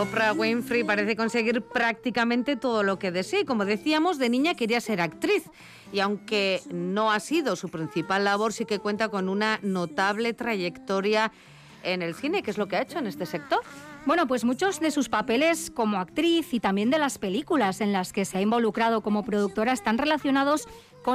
Oprah 0.00 0.32
Winfrey 0.32 0.82
parece 0.82 1.14
conseguir 1.14 1.60
prácticamente 1.60 2.56
todo 2.56 2.82
lo 2.82 2.98
que 2.98 3.10
desee. 3.10 3.44
Como 3.44 3.66
decíamos, 3.66 4.16
de 4.16 4.30
niña 4.30 4.54
quería 4.54 4.80
ser 4.80 4.98
actriz 4.98 5.44
y 5.92 6.00
aunque 6.00 6.62
no 6.72 7.12
ha 7.12 7.20
sido 7.20 7.54
su 7.54 7.68
principal 7.68 8.24
labor, 8.24 8.54
sí 8.54 8.64
que 8.64 8.78
cuenta 8.78 9.10
con 9.10 9.28
una 9.28 9.60
notable 9.62 10.32
trayectoria 10.32 11.32
en 11.82 12.00
el 12.00 12.14
cine. 12.14 12.42
¿Qué 12.42 12.50
es 12.50 12.56
lo 12.56 12.66
que 12.66 12.76
ha 12.76 12.82
hecho 12.82 12.98
en 12.98 13.08
este 13.08 13.26
sector? 13.26 13.60
Bueno, 14.06 14.26
pues 14.26 14.44
muchos 14.44 14.80
de 14.80 14.90
sus 14.90 15.10
papeles 15.10 15.70
como 15.70 15.98
actriz 15.98 16.54
y 16.54 16.60
también 16.60 16.88
de 16.88 16.98
las 16.98 17.18
películas 17.18 17.82
en 17.82 17.92
las 17.92 18.14
que 18.14 18.24
se 18.24 18.38
ha 18.38 18.40
involucrado 18.40 19.02
como 19.02 19.22
productora 19.22 19.72
están 19.72 19.98
relacionados 19.98 20.66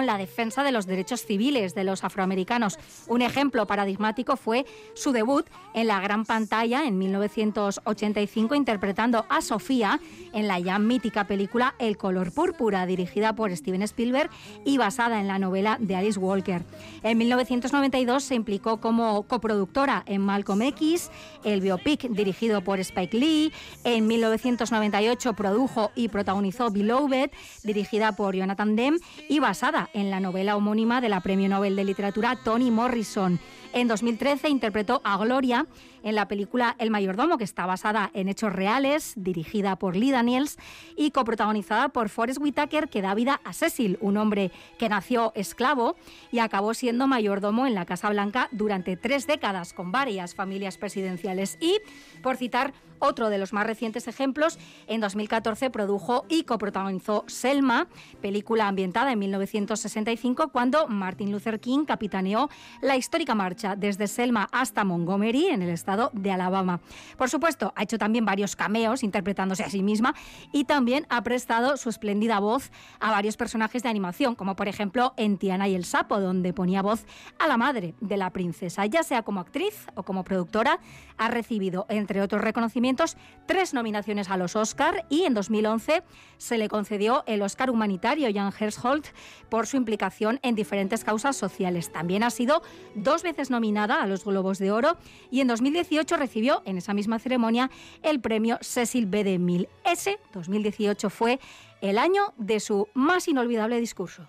la 0.05 0.17
defensa 0.17 0.63
de 0.63 0.71
los 0.71 0.85
derechos 0.85 1.25
civiles 1.25 1.73
de 1.73 1.83
los 1.83 2.03
afroamericanos. 2.03 2.77
Un 3.07 3.21
ejemplo 3.21 3.65
paradigmático 3.65 4.35
fue 4.35 4.65
su 4.93 5.11
debut 5.11 5.45
en 5.73 5.87
la 5.87 6.01
gran 6.01 6.25
pantalla 6.25 6.85
en 6.85 6.97
1985 6.97 8.55
interpretando 8.55 9.25
a 9.29 9.41
Sofía 9.41 9.99
en 10.33 10.47
la 10.47 10.59
ya 10.59 10.79
mítica 10.79 11.27
película 11.27 11.75
El 11.79 11.97
color 11.97 12.33
púrpura, 12.33 12.85
dirigida 12.85 13.35
por 13.35 13.55
Steven 13.55 13.83
Spielberg 13.83 14.29
y 14.65 14.77
basada 14.77 15.21
en 15.21 15.27
la 15.27 15.39
novela 15.39 15.77
de 15.79 15.95
Alice 15.95 16.19
Walker. 16.19 16.63
En 17.03 17.17
1992 17.17 18.23
se 18.23 18.35
implicó 18.35 18.81
como 18.81 19.23
coproductora 19.23 20.03
en 20.07 20.21
Malcolm 20.21 20.61
X, 20.63 21.09
el 21.43 21.61
biopic 21.61 22.09
dirigido 22.09 22.61
por 22.61 22.79
Spike 22.79 23.17
Lee. 23.17 23.53
En 23.83 24.07
1998 24.07 25.33
produjo 25.33 25.91
y 25.95 26.09
protagonizó 26.09 26.69
Beloved, 26.69 27.31
dirigida 27.63 28.15
por 28.15 28.35
Jonathan 28.35 28.75
Demme 28.75 28.99
y 29.29 29.39
basada 29.39 29.74
en 29.93 30.09
la 30.09 30.19
novela 30.19 30.55
homónima 30.55 31.01
de 31.01 31.09
la 31.09 31.21
Premio 31.21 31.49
Nobel 31.49 31.75
de 31.75 31.83
Literatura 31.83 32.35
Toni 32.35 32.71
Morrison. 32.71 33.39
En 33.75 33.89
2013 33.89 34.47
interpretó 34.47 35.01
a 35.03 35.17
Gloria 35.17 35.67
en 36.01 36.15
la 36.15 36.29
película 36.29 36.77
El 36.79 36.91
mayordomo, 36.91 37.37
que 37.37 37.43
está 37.43 37.65
basada 37.65 38.09
en 38.13 38.29
hechos 38.29 38.53
reales, 38.53 39.11
dirigida 39.17 39.75
por 39.75 39.97
Lee 39.97 40.11
Daniels 40.11 40.55
y 40.95 41.11
coprotagonizada 41.11 41.89
por 41.89 42.07
Forrest 42.07 42.39
Whitaker, 42.39 42.87
que 42.87 43.01
da 43.01 43.13
vida 43.13 43.41
a 43.43 43.51
Cecil, 43.51 43.97
un 43.99 44.15
hombre 44.15 44.53
que 44.79 44.87
nació 44.87 45.33
esclavo 45.35 45.97
y 46.31 46.39
acabó 46.39 46.73
siendo 46.73 47.05
mayordomo 47.05 47.67
en 47.67 47.75
la 47.75 47.85
Casa 47.85 48.09
Blanca 48.09 48.47
durante 48.53 48.95
tres 48.95 49.27
décadas 49.27 49.73
con 49.73 49.91
varias 49.91 50.35
familias 50.35 50.77
presidenciales. 50.77 51.57
Y, 51.59 51.81
por 52.23 52.37
citar 52.37 52.73
otro 52.99 53.29
de 53.29 53.37
los 53.37 53.51
más 53.51 53.67
recientes 53.67 54.07
ejemplos, 54.07 54.57
en 54.87 55.01
2014 55.01 55.69
produjo 55.69 56.25
y 56.29 56.43
coprotagonizó 56.43 57.25
Selma, 57.27 57.87
película 58.21 58.69
ambientada 58.69 59.11
en 59.11 59.19
1965, 59.19 60.47
cuando 60.49 60.87
Martin 60.87 61.31
Luther 61.31 61.59
King 61.59 61.83
capitaneó 61.85 62.49
la 62.81 62.95
histórica 62.95 63.35
marcha 63.35 63.64
desde 63.75 64.05
Selma 64.05 64.47
hasta 64.51 64.83
Montgomery, 64.83 65.47
en 65.47 65.63
el 65.63 65.69
estado 65.69 66.11
de 66.13 66.31
Alabama. 66.31 66.81
Por 67.17 67.29
supuesto, 67.31 67.73
ha 67.75 67.81
hecho 67.81 67.97
también 67.97 68.25
varios 68.25 68.55
cameos 68.55 69.01
interpretándose 69.01 69.63
a 69.63 69.69
sí 69.71 69.81
misma 69.81 70.13
y 70.51 70.65
también 70.65 71.07
ha 71.09 71.23
prestado 71.23 71.77
su 71.77 71.89
espléndida 71.89 72.39
voz 72.39 72.71
a 72.99 73.09
varios 73.09 73.37
personajes 73.37 73.81
de 73.81 73.89
animación, 73.89 74.35
como 74.35 74.55
por 74.55 74.67
ejemplo 74.67 75.13
en 75.17 75.39
Tiana 75.39 75.67
y 75.67 75.73
el 75.73 75.85
Sapo, 75.85 76.19
donde 76.19 76.53
ponía 76.53 76.83
voz 76.83 77.05
a 77.39 77.47
la 77.47 77.57
madre 77.57 77.95
de 78.01 78.17
la 78.17 78.29
princesa. 78.29 78.85
Ya 78.85 79.01
sea 79.01 79.23
como 79.23 79.39
actriz 79.39 79.87
o 79.95 80.03
como 80.03 80.23
productora, 80.23 80.79
ha 81.17 81.29
recibido, 81.29 81.87
entre 81.89 82.21
otros 82.21 82.41
reconocimientos, 82.41 83.17
tres 83.47 83.73
nominaciones 83.73 84.29
a 84.29 84.37
los 84.37 84.55
Oscar 84.55 85.05
y 85.09 85.23
en 85.23 85.33
2011 85.33 86.03
se 86.37 86.57
le 86.57 86.67
concedió 86.67 87.23
el 87.25 87.41
Oscar 87.41 87.69
humanitario 87.69 88.27
Jan 88.33 88.53
Hersholt 88.57 89.07
por 89.49 89.67
su 89.67 89.77
implicación 89.77 90.39
en 90.43 90.55
diferentes 90.55 91.03
causas 91.03 91.35
sociales. 91.35 91.91
También 91.91 92.23
ha 92.23 92.29
sido 92.29 92.61
dos 92.95 93.23
veces 93.23 93.49
nominada 93.55 94.01
a 94.01 94.05
los 94.05 94.25
Globos 94.25 94.59
de 94.59 94.71
Oro 94.71 94.97
y 95.31 95.39
en 95.39 95.47
2018 95.47 96.17
recibió 96.17 96.61
en 96.65 96.77
esa 96.77 96.93
misma 96.93 97.19
ceremonia 97.19 97.71
el 98.03 98.19
premio 98.19 98.57
Cecil 98.61 99.05
B. 99.05 99.23
DeMille. 99.23 99.69
Ese 99.85 100.19
2018 100.33 101.09
fue 101.09 101.39
el 101.81 101.97
año 101.97 102.33
de 102.37 102.59
su 102.59 102.89
más 102.93 103.29
inolvidable 103.29 103.79
discurso. 103.79 104.27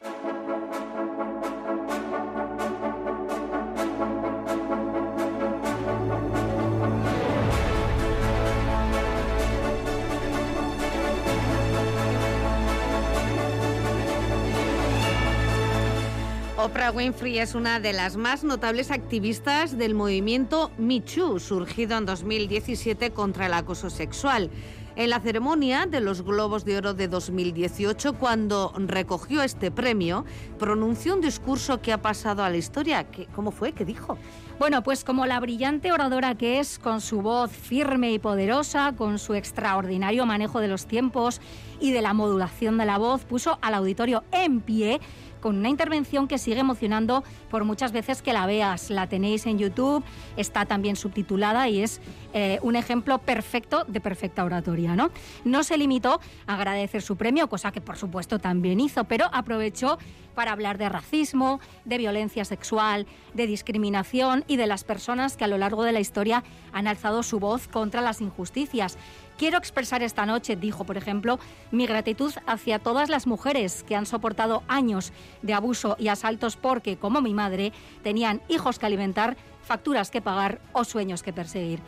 Oprah 16.67 16.91
Winfrey 16.91 17.39
es 17.39 17.55
una 17.55 17.79
de 17.79 17.93
las 17.93 18.17
más 18.17 18.43
notables 18.43 18.91
activistas 18.91 19.79
del 19.79 19.95
movimiento 19.95 20.73
Me 20.79 21.01
Too, 21.01 21.39
surgido 21.39 21.97
en 21.97 22.07
2017 22.07 23.13
contra 23.13 23.47
el 23.47 23.55
acoso 23.55 23.89
sexual. 23.89 24.51
En 24.97 25.11
la 25.11 25.21
ceremonia 25.21 25.87
de 25.87 26.01
los 26.01 26.23
Globos 26.23 26.65
de 26.65 26.79
Oro 26.79 26.93
de 26.93 27.07
2018, 27.07 28.15
cuando 28.15 28.73
recogió 28.79 29.43
este 29.43 29.71
premio, 29.71 30.25
pronunció 30.59 31.15
un 31.15 31.21
discurso 31.21 31.81
que 31.81 31.93
ha 31.93 32.03
pasado 32.03 32.43
a 32.43 32.51
la 32.51 32.57
historia. 32.57 33.07
¿Cómo 33.35 33.53
fue? 33.53 33.73
¿Qué 33.73 33.85
dijo? 33.85 34.19
Bueno, 34.59 34.83
pues 34.83 35.05
como 35.05 35.27
la 35.27 35.39
brillante 35.39 35.93
oradora 35.93 36.35
que 36.35 36.59
es, 36.61 36.79
con 36.79 37.03
su 37.03 37.21
voz 37.21 37.53
firme 37.53 38.11
y 38.13 38.19
poderosa, 38.19 38.95
con 38.97 39.19
su 39.19 39.35
extraordinario 39.35 40.25
manejo 40.25 40.61
de 40.61 40.69
los 40.69 40.87
tiempos 40.87 41.43
y 41.79 41.93
de 41.93 42.01
la 42.01 42.15
modulación 42.15 42.79
de 42.79 42.87
la 42.87 42.97
voz, 42.97 43.25
puso 43.25 43.59
al 43.61 43.75
auditorio 43.75 44.25
en 44.33 44.63
pie 44.63 44.99
con 45.41 45.57
una 45.57 45.69
intervención 45.69 46.29
que 46.29 46.39
sigue 46.39 46.61
emocionando 46.61 47.25
por 47.51 47.65
muchas 47.65 47.93
veces 47.93 48.23
que 48.23 48.33
la 48.33 48.47
veas. 48.47 48.91
La 48.91 49.09
tenéis 49.09 49.47
en 49.47 49.59
YouTube, 49.59 50.05
está 50.37 50.67
también 50.67 50.97
subtitulada 50.97 51.69
y 51.69 51.83
es 51.83 52.01
eh, 52.35 52.59
un 52.63 52.77
ejemplo 52.77 53.19
perfecto 53.19 53.85
de 53.85 54.01
perfecta 54.01 54.45
oratoria. 54.45 54.95
¿no? 54.95 55.11
no 55.45 55.63
se 55.63 55.79
limitó 55.79 56.21
a 56.47 56.55
agradecer 56.55 57.03
su 57.03 57.17
premio, 57.17 57.49
cosa 57.49 57.73
que 57.73 57.81
por 57.81 57.97
supuesto 57.97 58.39
también 58.39 58.81
hizo, 58.81 59.05
pero 59.05 59.27
aprovechó 59.33 59.99
para 60.35 60.53
hablar 60.53 60.77
de 60.77 60.89
racismo, 60.89 61.61
de 61.85 61.99
violencia 61.99 62.45
sexual, 62.45 63.07
de 63.35 63.47
discriminación 63.47 64.45
y 64.47 64.57
de 64.57 64.67
las 64.67 64.85
personas 64.85 65.37
que 65.37 65.45
a 65.45 65.49
lo 65.49 65.57
largo 65.57 65.83
de 65.83 65.93
la 65.93 66.01
historia 66.01 66.45
han 66.73 66.87
alzado 66.87 67.23
su 67.23 67.41
voz 67.41 67.69
contra 67.69 68.03
las 68.03 68.21
injusticias. 68.21 68.99
Quiero 69.37 69.59
expresar 69.59 70.03
esta 70.03 70.25
noche, 70.25 70.57
dijo, 70.57 70.85
por 70.85 70.97
ejemplo, 70.97 71.39
mi 71.71 71.87
gratitud 71.87 72.33
hacia 72.47 72.79
todas 72.79 73.11
las 73.11 73.27
mujeres 73.27 73.83
que 73.83 73.95
han 73.95 74.07
soportado 74.07 74.63
años 74.67 75.13
de 75.43 75.53
abuso 75.53 75.95
y 75.99 76.09
asaltos 76.09 76.57
porque, 76.57 76.97
como 76.97 77.21
mi 77.21 77.35
madre, 77.35 77.73
tenían 78.03 78.41
hijos 78.49 78.79
que 78.79 78.87
alimentar, 78.87 79.37
facturas 79.63 80.11
que 80.11 80.23
pagar 80.23 80.61
o 80.73 80.85
sueños 80.85 81.23
que 81.23 81.35
perseguir. 81.35 81.81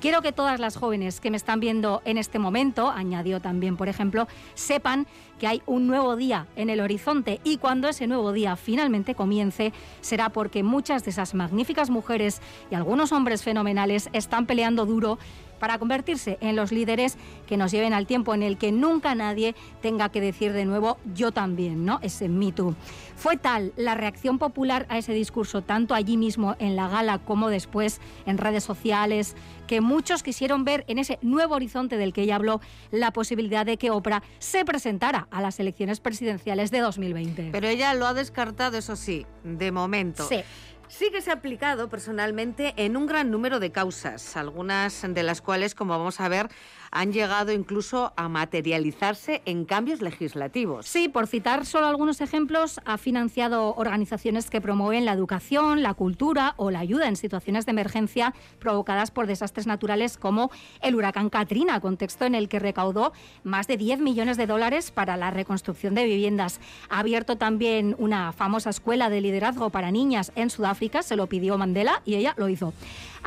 Quiero 0.00 0.20
que 0.20 0.32
todas 0.32 0.58
las 0.58 0.76
jóvenes 0.76 1.20
que 1.20 1.30
me 1.30 1.36
están 1.36 1.60
viendo 1.60 2.02
en 2.04 2.18
este 2.18 2.38
momento, 2.38 2.90
añadió 2.90 3.40
también, 3.40 3.76
por 3.76 3.88
ejemplo, 3.88 4.26
sepan 4.54 5.06
que 5.38 5.46
hay 5.46 5.62
un 5.66 5.86
nuevo 5.86 6.16
día 6.16 6.46
en 6.56 6.70
el 6.70 6.80
horizonte 6.80 7.40
y 7.44 7.58
cuando 7.58 7.88
ese 7.88 8.06
nuevo 8.06 8.32
día 8.32 8.56
finalmente 8.56 9.14
comience 9.14 9.72
será 10.00 10.30
porque 10.30 10.62
muchas 10.62 11.04
de 11.04 11.10
esas 11.10 11.34
magníficas 11.34 11.90
mujeres 11.90 12.40
y 12.70 12.74
algunos 12.74 13.12
hombres 13.12 13.42
fenomenales 13.42 14.08
están 14.12 14.46
peleando 14.46 14.86
duro 14.86 15.18
para 15.58 15.78
convertirse 15.78 16.38
en 16.40 16.56
los 16.56 16.72
líderes 16.72 17.16
que 17.46 17.56
nos 17.56 17.70
lleven 17.70 17.92
al 17.92 18.06
tiempo 18.06 18.34
en 18.34 18.42
el 18.42 18.58
que 18.58 18.72
nunca 18.72 19.14
nadie 19.14 19.54
tenga 19.80 20.08
que 20.10 20.20
decir 20.20 20.52
de 20.52 20.64
nuevo 20.64 20.98
yo 21.14 21.32
también, 21.32 21.84
¿no? 21.84 21.98
Ese 22.02 22.28
Me 22.28 22.52
Too. 22.52 22.74
Fue 23.16 23.36
tal 23.36 23.72
la 23.76 23.94
reacción 23.94 24.38
popular 24.38 24.86
a 24.88 24.98
ese 24.98 25.12
discurso, 25.12 25.62
tanto 25.62 25.94
allí 25.94 26.16
mismo 26.16 26.56
en 26.58 26.76
la 26.76 26.88
gala 26.88 27.18
como 27.18 27.48
después 27.48 28.00
en 28.26 28.38
redes 28.38 28.64
sociales, 28.64 29.34
que 29.66 29.80
muchos 29.80 30.22
quisieron 30.22 30.64
ver 30.64 30.84
en 30.88 30.98
ese 30.98 31.18
nuevo 31.22 31.54
horizonte 31.54 31.96
del 31.96 32.12
que 32.12 32.22
ella 32.22 32.36
habló 32.36 32.60
la 32.90 33.12
posibilidad 33.12 33.66
de 33.66 33.78
que 33.78 33.90
Oprah 33.90 34.22
se 34.38 34.64
presentara 34.64 35.25
a 35.30 35.40
las 35.40 35.58
elecciones 35.60 36.00
presidenciales 36.00 36.70
de 36.70 36.80
2020. 36.80 37.50
Pero 37.52 37.68
ella 37.68 37.94
lo 37.94 38.06
ha 38.06 38.14
descartado, 38.14 38.78
eso 38.78 38.96
sí, 38.96 39.26
de 39.44 39.72
momento. 39.72 40.26
Sí. 40.28 40.42
Sí 40.88 41.10
que 41.10 41.20
se 41.20 41.30
ha 41.30 41.34
aplicado 41.34 41.88
personalmente 41.88 42.72
en 42.76 42.96
un 42.96 43.06
gran 43.06 43.30
número 43.30 43.58
de 43.58 43.72
causas, 43.72 44.36
algunas 44.36 45.04
de 45.06 45.22
las 45.24 45.42
cuales, 45.42 45.74
como 45.74 45.98
vamos 45.98 46.20
a 46.20 46.28
ver, 46.28 46.48
han 46.96 47.12
llegado 47.12 47.52
incluso 47.52 48.14
a 48.16 48.30
materializarse 48.30 49.42
en 49.44 49.66
cambios 49.66 50.00
legislativos. 50.00 50.86
Sí, 50.86 51.10
por 51.10 51.26
citar 51.26 51.66
solo 51.66 51.86
algunos 51.86 52.22
ejemplos, 52.22 52.80
ha 52.86 52.96
financiado 52.96 53.74
organizaciones 53.74 54.48
que 54.48 54.62
promueven 54.62 55.04
la 55.04 55.12
educación, 55.12 55.82
la 55.82 55.92
cultura 55.92 56.54
o 56.56 56.70
la 56.70 56.78
ayuda 56.78 57.06
en 57.06 57.16
situaciones 57.16 57.66
de 57.66 57.72
emergencia 57.72 58.34
provocadas 58.58 59.10
por 59.10 59.26
desastres 59.26 59.66
naturales 59.66 60.16
como 60.16 60.50
el 60.80 60.94
huracán 60.94 61.28
Katrina, 61.28 61.80
contexto 61.80 62.24
en 62.24 62.34
el 62.34 62.48
que 62.48 62.60
recaudó 62.60 63.12
más 63.44 63.66
de 63.66 63.76
10 63.76 64.00
millones 64.00 64.38
de 64.38 64.46
dólares 64.46 64.90
para 64.90 65.18
la 65.18 65.30
reconstrucción 65.30 65.94
de 65.94 66.04
viviendas. 66.04 66.60
Ha 66.88 67.00
abierto 67.00 67.36
también 67.36 67.94
una 67.98 68.32
famosa 68.32 68.70
escuela 68.70 69.10
de 69.10 69.20
liderazgo 69.20 69.68
para 69.68 69.90
niñas 69.90 70.32
en 70.34 70.48
Sudáfrica, 70.48 71.02
se 71.02 71.16
lo 71.16 71.26
pidió 71.26 71.58
Mandela 71.58 72.00
y 72.06 72.14
ella 72.14 72.32
lo 72.38 72.48
hizo. 72.48 72.72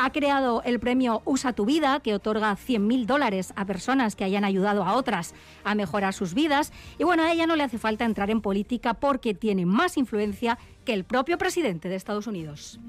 Ha 0.02 0.12
creado 0.12 0.64
el 0.64 0.80
premio 0.80 1.22
Usa 1.26 1.52
tu 1.52 1.66
vida, 1.66 2.00
que 2.00 2.16
otorga 2.16 2.56
100.000 2.56 3.06
dólares 3.06 3.54
a 3.60 3.66
personas 3.66 4.16
que 4.16 4.24
hayan 4.24 4.46
ayudado 4.46 4.84
a 4.84 4.94
otras 4.94 5.36
a 5.66 5.76
mejorar 5.76 6.14
sus 6.14 6.34
vidas. 6.34 6.72
Y 6.98 7.04
bueno, 7.04 7.24
a 7.24 7.32
ella 7.32 7.46
no 7.46 7.58
le 7.58 7.64
hace 7.64 7.78
falta 7.78 8.06
entrar 8.06 8.32
en 8.32 8.42
política 8.42 8.94
porque 8.94 9.34
tiene 9.34 9.66
más 9.66 9.98
influencia 9.98 10.58
que 10.86 10.94
el 10.94 11.04
propio 11.04 11.38
presidente 11.38 11.90
de 11.90 11.96
Estados 11.96 12.26
Unidos. 12.26 12.80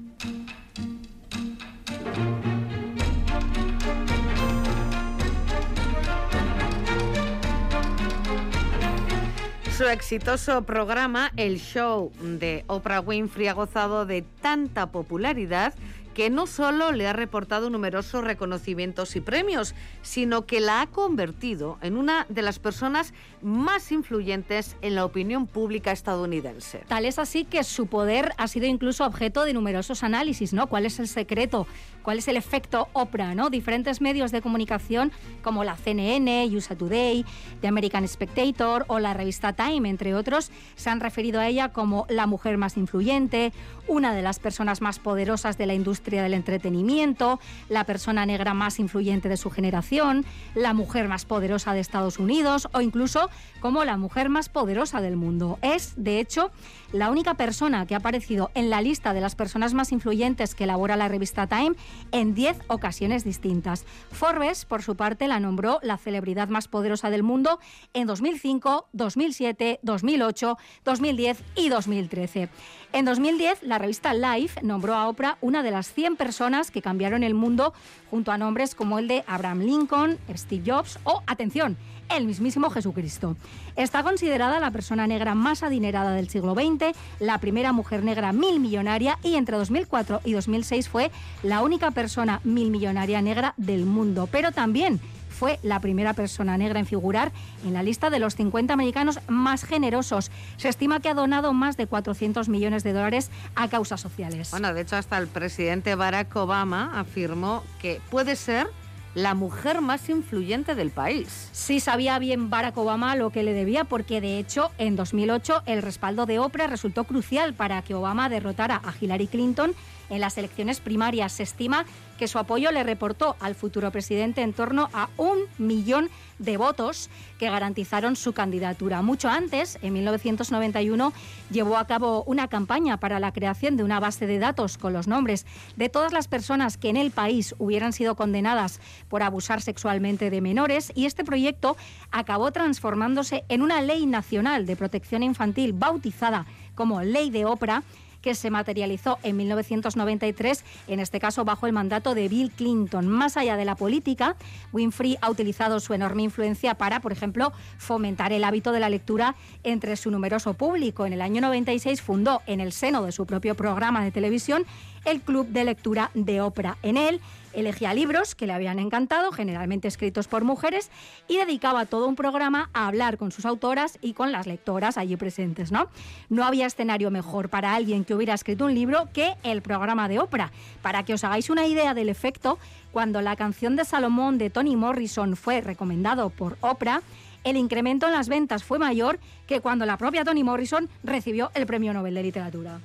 Su 9.77 9.87
exitoso 9.87 10.61
programa, 10.61 11.31
el 11.35 11.59
show 11.59 12.11
de 12.21 12.63
Oprah 12.67 13.01
Winfrey, 13.01 13.47
ha 13.47 13.53
gozado 13.53 14.05
de 14.05 14.21
tanta 14.21 14.91
popularidad 14.91 15.73
que 16.13 16.29
no 16.29 16.47
solo 16.47 16.91
le 16.91 17.07
ha 17.07 17.13
reportado 17.13 17.69
numerosos 17.69 18.23
reconocimientos 18.23 19.15
y 19.15 19.21
premios, 19.21 19.73
sino 20.01 20.45
que 20.45 20.59
la 20.59 20.81
ha 20.81 20.87
convertido 20.87 21.77
en 21.81 21.97
una 21.97 22.25
de 22.29 22.41
las 22.41 22.59
personas 22.59 23.13
más 23.41 23.91
influyentes 23.91 24.75
en 24.81 24.95
la 24.95 25.05
opinión 25.05 25.47
pública 25.47 25.91
estadounidense. 25.91 26.83
Tal 26.87 27.05
es 27.05 27.17
así 27.17 27.45
que 27.45 27.63
su 27.63 27.87
poder 27.87 28.33
ha 28.37 28.47
sido 28.47 28.65
incluso 28.65 29.05
objeto 29.05 29.45
de 29.45 29.53
numerosos 29.53 30.03
análisis, 30.03 30.53
¿no? 30.53 30.67
¿Cuál 30.67 30.85
es 30.85 30.99
el 30.99 31.07
secreto? 31.07 31.67
¿Cuál 32.03 32.17
es 32.17 32.27
el 32.27 32.37
efecto 32.37 32.89
Oprah, 32.93 33.35
¿no? 33.35 33.49
Diferentes 33.49 34.01
medios 34.01 34.31
de 34.31 34.41
comunicación 34.41 35.11
como 35.43 35.63
la 35.63 35.77
CNN, 35.77 36.47
USA 36.55 36.75
Today, 36.75 37.25
The 37.61 37.67
American 37.67 38.07
Spectator 38.07 38.85
o 38.87 38.99
la 38.99 39.13
revista 39.13 39.53
Time, 39.53 39.87
entre 39.89 40.15
otros, 40.15 40.51
se 40.75 40.89
han 40.89 40.99
referido 40.99 41.39
a 41.39 41.47
ella 41.47 41.69
como 41.69 42.05
la 42.09 42.27
mujer 42.27 42.57
más 42.57 42.77
influyente, 42.77 43.53
una 43.87 44.13
de 44.13 44.21
las 44.21 44.39
personas 44.39 44.81
más 44.81 44.99
poderosas 44.99 45.57
de 45.57 45.65
la 45.65 45.73
industria 45.73 46.00
del 46.01 46.33
entretenimiento, 46.33 47.39
la 47.69 47.85
persona 47.85 48.25
negra 48.25 48.53
más 48.53 48.79
influyente 48.79 49.29
de 49.29 49.37
su 49.37 49.49
generación, 49.49 50.25
la 50.55 50.73
mujer 50.73 51.07
más 51.07 51.25
poderosa 51.25 51.73
de 51.73 51.79
Estados 51.79 52.19
Unidos 52.19 52.67
o 52.73 52.81
incluso 52.81 53.29
como 53.61 53.85
la 53.85 53.97
mujer 53.97 54.29
más 54.29 54.49
poderosa 54.49 54.99
del 55.01 55.15
mundo. 55.15 55.59
Es, 55.61 55.93
de 55.95 56.19
hecho, 56.19 56.51
la 56.91 57.09
única 57.09 57.35
persona 57.35 57.85
que 57.85 57.93
ha 57.93 57.99
aparecido 57.99 58.51
en 58.55 58.69
la 58.69 58.81
lista 58.81 59.13
de 59.13 59.21
las 59.21 59.35
personas 59.35 59.73
más 59.73 59.91
influyentes 59.91 60.55
que 60.55 60.65
elabora 60.65 60.97
la 60.97 61.07
revista 61.07 61.47
Time 61.47 61.73
en 62.11 62.33
10 62.33 62.57
ocasiones 62.67 63.23
distintas. 63.23 63.85
Forbes, 64.11 64.65
por 64.65 64.81
su 64.81 64.95
parte, 64.95 65.27
la 65.27 65.39
nombró 65.39 65.79
la 65.83 65.97
celebridad 65.97 66.49
más 66.49 66.67
poderosa 66.67 67.09
del 67.09 67.23
mundo 67.23 67.59
en 67.93 68.07
2005, 68.07 68.87
2007, 68.93 69.79
2008, 69.83 70.57
2010 70.83 71.43
y 71.55 71.69
2013. 71.69 72.49
En 72.93 73.05
2010, 73.05 73.63
la 73.63 73.77
revista 73.77 74.13
Life 74.13 74.59
nombró 74.63 74.95
a 74.95 75.07
Oprah 75.07 75.37
una 75.39 75.63
de 75.63 75.71
las 75.71 75.93
100 75.93 76.17
personas 76.17 76.71
que 76.71 76.81
cambiaron 76.81 77.23
el 77.23 77.33
mundo 77.33 77.73
junto 78.09 78.33
a 78.33 78.37
nombres 78.37 78.75
como 78.75 78.99
el 78.99 79.07
de 79.07 79.23
Abraham 79.27 79.61
Lincoln, 79.61 80.17
Steve 80.35 80.63
Jobs 80.69 80.99
o, 81.05 81.23
atención, 81.25 81.77
el 82.09 82.25
mismísimo 82.25 82.69
Jesucristo. 82.69 83.37
Está 83.77 84.03
considerada 84.03 84.59
la 84.59 84.71
persona 84.71 85.07
negra 85.07 85.35
más 85.35 85.63
adinerada 85.63 86.11
del 86.11 86.27
siglo 86.27 86.53
XX, 86.53 86.93
la 87.21 87.37
primera 87.37 87.71
mujer 87.71 88.03
negra 88.03 88.33
mil 88.33 88.59
millonaria 88.59 89.17
y 89.23 89.35
entre 89.35 89.55
2004 89.55 90.19
y 90.25 90.33
2006 90.33 90.89
fue 90.89 91.11
la 91.43 91.61
única 91.61 91.91
persona 91.91 92.41
mil 92.43 92.71
millonaria 92.71 93.21
negra 93.21 93.53
del 93.55 93.85
mundo. 93.85 94.27
Pero 94.29 94.51
también 94.51 94.99
fue 95.41 95.59
la 95.63 95.79
primera 95.79 96.13
persona 96.13 96.55
negra 96.55 96.79
en 96.79 96.85
figurar 96.85 97.31
en 97.65 97.73
la 97.73 97.81
lista 97.81 98.11
de 98.11 98.19
los 98.19 98.35
50 98.35 98.75
americanos 98.75 99.19
más 99.27 99.63
generosos. 99.63 100.29
Se 100.57 100.69
estima 100.69 100.99
que 100.99 101.09
ha 101.09 101.15
donado 101.15 101.51
más 101.51 101.77
de 101.77 101.87
400 101.87 102.47
millones 102.47 102.83
de 102.83 102.93
dólares 102.93 103.31
a 103.55 103.67
causas 103.67 103.99
sociales. 103.99 104.51
Bueno, 104.51 104.71
de 104.71 104.81
hecho, 104.81 104.97
hasta 104.97 105.17
el 105.17 105.27
presidente 105.27 105.95
Barack 105.95 106.35
Obama 106.35 106.91
afirmó 106.93 107.63
que 107.81 107.99
puede 108.11 108.35
ser 108.35 108.67
la 109.15 109.33
mujer 109.33 109.81
más 109.81 110.09
influyente 110.09 110.75
del 110.75 110.91
país. 110.91 111.49
Sí 111.53 111.79
sabía 111.79 112.19
bien 112.19 112.51
Barack 112.51 112.77
Obama 112.77 113.15
lo 113.15 113.31
que 113.31 113.41
le 113.41 113.53
debía 113.53 113.83
porque 113.83 114.21
de 114.21 114.37
hecho 114.37 114.71
en 114.77 114.95
2008 114.95 115.63
el 115.65 115.81
respaldo 115.81 116.27
de 116.27 116.37
Oprah 116.37 116.67
resultó 116.67 117.03
crucial 117.05 117.55
para 117.55 117.81
que 117.81 117.95
Obama 117.95 118.29
derrotara 118.29 118.79
a 118.83 118.93
Hillary 119.01 119.25
Clinton 119.25 119.73
en 120.11 120.21
las 120.21 120.37
elecciones 120.37 120.79
primarias. 120.79 121.31
Se 121.31 121.43
estima 121.43 121.85
que 122.19 122.27
su 122.27 122.37
apoyo 122.37 122.71
le 122.71 122.83
reportó 122.83 123.35
al 123.39 123.55
futuro 123.55 123.89
presidente 123.89 124.41
en 124.43 124.53
torno 124.53 124.89
a 124.93 125.09
un 125.17 125.39
millón 125.57 126.09
de 126.37 126.57
votos 126.57 127.09
que 127.39 127.49
garantizaron 127.49 128.15
su 128.15 128.33
candidatura. 128.33 129.01
Mucho 129.01 129.29
antes, 129.29 129.79
en 129.81 129.93
1991, 129.93 131.13
llevó 131.49 131.77
a 131.77 131.87
cabo 131.87 132.23
una 132.27 132.47
campaña 132.47 132.97
para 132.97 133.19
la 133.19 133.31
creación 133.31 133.77
de 133.77 133.83
una 133.83 133.99
base 133.99 134.27
de 134.27 134.37
datos 134.37 134.77
con 134.77 134.93
los 134.93 135.07
nombres 135.07 135.45
de 135.77 135.89
todas 135.89 136.13
las 136.13 136.27
personas 136.27 136.77
que 136.77 136.89
en 136.89 136.97
el 136.97 137.11
país 137.11 137.55
hubieran 137.57 137.93
sido 137.93 138.15
condenadas 138.15 138.81
por 139.07 139.23
abusar 139.23 139.61
sexualmente 139.61 140.29
de 140.29 140.41
menores 140.41 140.91
y 140.93 141.05
este 141.05 141.23
proyecto 141.23 141.77
acabó 142.11 142.51
transformándose 142.51 143.45
en 143.49 143.61
una 143.61 143.81
ley 143.81 144.05
nacional 144.05 144.65
de 144.65 144.75
protección 144.75 145.23
infantil 145.23 145.73
bautizada 145.73 146.45
como 146.75 147.01
Ley 147.01 147.29
de 147.29 147.45
Oprah 147.45 147.83
que 148.21 148.35
se 148.35 148.49
materializó 148.49 149.19
en 149.23 149.37
1993, 149.37 150.63
en 150.87 150.99
este 150.99 151.19
caso 151.19 151.45
bajo 151.45 151.67
el 151.67 151.73
mandato 151.73 152.15
de 152.15 152.27
Bill 152.27 152.51
Clinton. 152.51 153.07
Más 153.07 153.37
allá 153.37 153.57
de 153.57 153.65
la 153.65 153.75
política, 153.75 154.35
Winfrey 154.71 155.17
ha 155.21 155.29
utilizado 155.29 155.79
su 155.79 155.93
enorme 155.93 156.23
influencia 156.23 156.75
para, 156.75 156.99
por 156.99 157.11
ejemplo, 157.11 157.53
fomentar 157.77 158.33
el 158.33 158.43
hábito 158.43 158.71
de 158.71 158.79
la 158.79 158.89
lectura 158.89 159.35
entre 159.63 159.95
su 159.95 160.11
numeroso 160.11 160.53
público. 160.53 161.05
En 161.05 161.13
el 161.13 161.21
año 161.21 161.41
96 161.41 162.01
fundó 162.01 162.41
en 162.45 162.59
el 162.59 162.71
seno 162.71 163.03
de 163.03 163.11
su 163.11 163.25
propio 163.25 163.55
programa 163.55 164.03
de 164.03 164.11
televisión 164.11 164.65
el 165.05 165.21
Club 165.21 165.47
de 165.47 165.63
Lectura 165.63 166.11
de 166.13 166.41
Oprah. 166.41 166.77
En 166.83 166.97
él 166.97 167.21
elegía 167.53 167.93
libros 167.93 168.35
que 168.35 168.47
le 168.47 168.53
habían 168.53 168.79
encantado, 168.79 169.31
generalmente 169.31 169.87
escritos 169.87 170.27
por 170.27 170.43
mujeres, 170.43 170.89
y 171.27 171.37
dedicaba 171.37 171.85
todo 171.85 172.07
un 172.07 172.15
programa 172.15 172.69
a 172.73 172.87
hablar 172.87 173.17
con 173.17 173.31
sus 173.31 173.45
autoras 173.45 173.97
y 174.01 174.13
con 174.13 174.31
las 174.31 174.47
lectoras 174.47 174.97
allí 174.97 175.15
presentes. 175.15 175.71
¿no? 175.71 175.87
no 176.29 176.43
había 176.43 176.65
escenario 176.65 177.11
mejor 177.11 177.49
para 177.49 177.75
alguien 177.75 178.05
que 178.05 178.15
hubiera 178.15 178.33
escrito 178.33 178.65
un 178.65 178.73
libro 178.73 179.09
que 179.13 179.35
el 179.43 179.61
programa 179.61 180.07
de 180.07 180.19
Oprah. 180.19 180.51
Para 180.81 181.03
que 181.03 181.13
os 181.13 181.23
hagáis 181.23 181.49
una 181.49 181.67
idea 181.67 181.93
del 181.93 182.09
efecto, 182.09 182.57
cuando 182.91 183.21
la 183.21 183.35
canción 183.35 183.75
de 183.75 183.85
Salomón 183.85 184.37
de 184.37 184.49
Tony 184.49 184.75
Morrison 184.75 185.35
fue 185.35 185.61
recomendado 185.61 186.29
por 186.29 186.57
Oprah, 186.61 187.01
el 187.43 187.57
incremento 187.57 188.05
en 188.05 188.13
las 188.13 188.29
ventas 188.29 188.63
fue 188.63 188.79
mayor 188.79 189.19
que 189.47 189.61
cuando 189.61 189.85
la 189.85 189.97
propia 189.97 190.23
Tony 190.23 190.43
Morrison 190.43 190.89
recibió 191.03 191.51
el 191.55 191.65
Premio 191.65 191.93
Nobel 191.93 192.13
de 192.13 192.23
Literatura. 192.23 192.79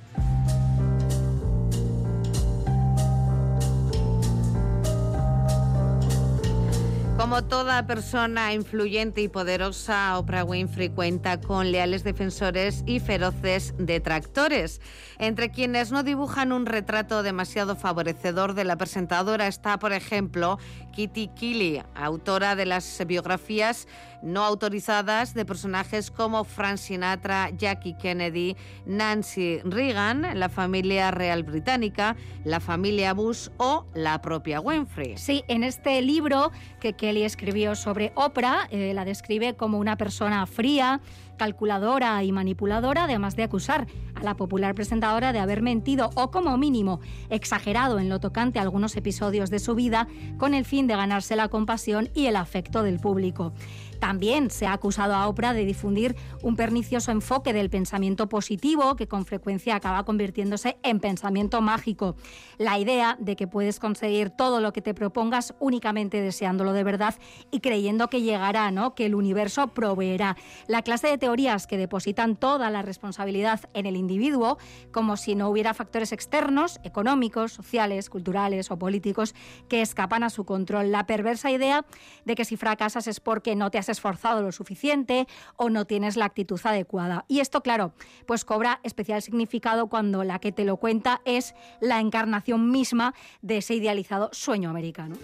Como 7.17 7.43
toda 7.43 7.87
persona 7.87 8.53
influyente 8.53 9.21
y 9.21 9.27
poderosa, 9.27 10.19
Oprah 10.19 10.43
Winfrey 10.43 10.89
cuenta 10.89 11.41
con 11.41 11.71
leales 11.71 12.03
defensores 12.03 12.83
y 12.85 12.99
feroces 12.99 13.73
detractores. 13.79 14.81
Entre 15.17 15.49
quienes 15.49 15.91
no 15.91 16.03
dibujan 16.03 16.51
un 16.51 16.67
retrato 16.67 17.23
demasiado 17.23 17.75
favorecedor 17.75 18.53
de 18.53 18.65
la 18.65 18.75
presentadora 18.75 19.47
está, 19.47 19.79
por 19.79 19.93
ejemplo, 19.93 20.59
Kitty 20.93 21.29
Keeley, 21.29 21.81
autora 21.95 22.55
de 22.55 22.67
las 22.67 23.03
biografías 23.07 23.87
no 24.21 24.43
autorizadas 24.43 25.33
de 25.33 25.45
personajes 25.45 26.11
como 26.11 26.43
Frank 26.43 26.77
Sinatra, 26.77 27.49
Jackie 27.57 27.93
Kennedy, 27.93 28.55
Nancy 28.85 29.59
Reagan, 29.63 30.39
la 30.39 30.49
familia 30.49 31.11
real 31.11 31.43
británica, 31.43 32.15
la 32.43 32.59
familia 32.59 33.13
Bush 33.13 33.49
o 33.57 33.85
la 33.93 34.21
propia 34.21 34.59
Winfrey. 34.59 35.17
Sí, 35.17 35.43
en 35.47 35.63
este 35.63 36.01
libro 36.01 36.51
que 36.79 36.93
Kelly 36.93 37.23
escribió 37.23 37.75
sobre 37.75 38.11
Oprah, 38.15 38.67
eh, 38.71 38.93
la 38.93 39.05
describe 39.05 39.55
como 39.55 39.77
una 39.77 39.97
persona 39.97 40.45
fría, 40.45 41.01
calculadora 41.37 42.23
y 42.23 42.31
manipuladora, 42.31 43.05
además 43.05 43.35
de 43.35 43.43
acusar 43.43 43.87
a 44.15 44.23
la 44.23 44.35
popular 44.35 44.75
presentadora 44.75 45.31
de 45.31 45.39
haber 45.39 45.61
mentido 45.61 46.09
o 46.15 46.31
como 46.31 46.57
mínimo 46.57 46.99
exagerado 47.29 47.99
en 47.99 48.09
lo 48.09 48.19
tocante 48.19 48.59
a 48.59 48.63
algunos 48.63 48.95
episodios 48.97 49.49
de 49.49 49.59
su 49.59 49.75
vida 49.75 50.07
con 50.37 50.53
el 50.53 50.65
fin 50.65 50.87
de 50.87 50.95
ganarse 50.95 51.35
la 51.35 51.47
compasión 51.47 52.09
y 52.13 52.25
el 52.25 52.35
afecto 52.35 52.83
del 52.83 52.99
público. 52.99 53.53
También 53.99 54.51
se 54.51 54.67
ha 54.67 54.73
acusado 54.73 55.15
a 55.15 55.27
Oprah 55.27 55.53
de 55.53 55.65
difundir 55.65 56.15
un 56.43 56.55
pernicioso 56.55 57.11
enfoque 57.11 57.53
del 57.53 57.69
pensamiento 57.69 58.29
positivo 58.29 58.95
que 58.95 59.07
con 59.07 59.25
frecuencia 59.25 59.75
acaba 59.75 60.03
convirtiéndose 60.03 60.77
en 60.83 60.99
pensamiento 60.99 61.61
mágico. 61.61 62.15
La 62.57 62.77
idea 62.77 63.17
de 63.19 63.35
que 63.35 63.47
puedes 63.47 63.79
conseguir 63.79 64.29
todo 64.29 64.61
lo 64.61 64.71
que 64.73 64.81
te 64.81 64.93
propongas 64.93 65.55
únicamente 65.59 66.21
deseándolo 66.21 66.73
de 66.73 66.83
verdad 66.83 67.15
y 67.51 67.59
creyendo 67.59 68.09
que 68.09 68.21
llegará, 68.21 68.71
¿no? 68.71 68.93
que 68.93 69.05
el 69.05 69.15
universo 69.15 69.67
proveerá. 69.69 70.37
La 70.67 70.81
clase 70.81 71.07
de 71.07 71.17
teorías 71.27 71.67
que 71.67 71.77
depositan 71.77 72.37
toda 72.37 72.69
la 72.69 72.83
responsabilidad 72.83 73.59
en 73.73 73.85
el 73.85 73.97
individuo, 73.97 74.57
como 74.93 75.17
si 75.17 75.35
no 75.35 75.49
hubiera 75.49 75.73
factores 75.73 76.13
externos, 76.13 76.79
económicos, 76.85 77.51
sociales, 77.51 78.09
culturales 78.09 78.71
o 78.71 78.79
políticos 78.79 79.35
que 79.67 79.81
escapan 79.81 80.23
a 80.23 80.29
su 80.29 80.45
control. 80.45 80.89
La 80.89 81.05
perversa 81.05 81.51
idea 81.51 81.85
de 82.23 82.35
que 82.35 82.45
si 82.45 82.55
fracasas 82.55 83.07
es 83.07 83.19
porque 83.19 83.57
no 83.57 83.71
te 83.71 83.77
has 83.77 83.89
esforzado 83.89 84.41
lo 84.41 84.53
suficiente 84.53 85.27
o 85.57 85.69
no 85.69 85.83
tienes 85.83 86.15
la 86.15 86.23
actitud 86.23 86.61
adecuada. 86.63 87.25
Y 87.27 87.41
esto, 87.41 87.61
claro, 87.61 87.91
pues 88.25 88.45
cobra 88.45 88.79
especial 88.83 89.21
significado 89.21 89.87
cuando 89.87 90.23
la 90.23 90.39
que 90.39 90.53
te 90.53 90.63
lo 90.63 90.77
cuenta 90.77 91.19
es 91.25 91.55
la 91.81 91.99
encarnación 91.99 92.71
misma 92.71 93.13
de 93.41 93.57
ese 93.57 93.75
idealizado 93.75 94.29
sueño 94.31 94.69
americano. 94.69 95.17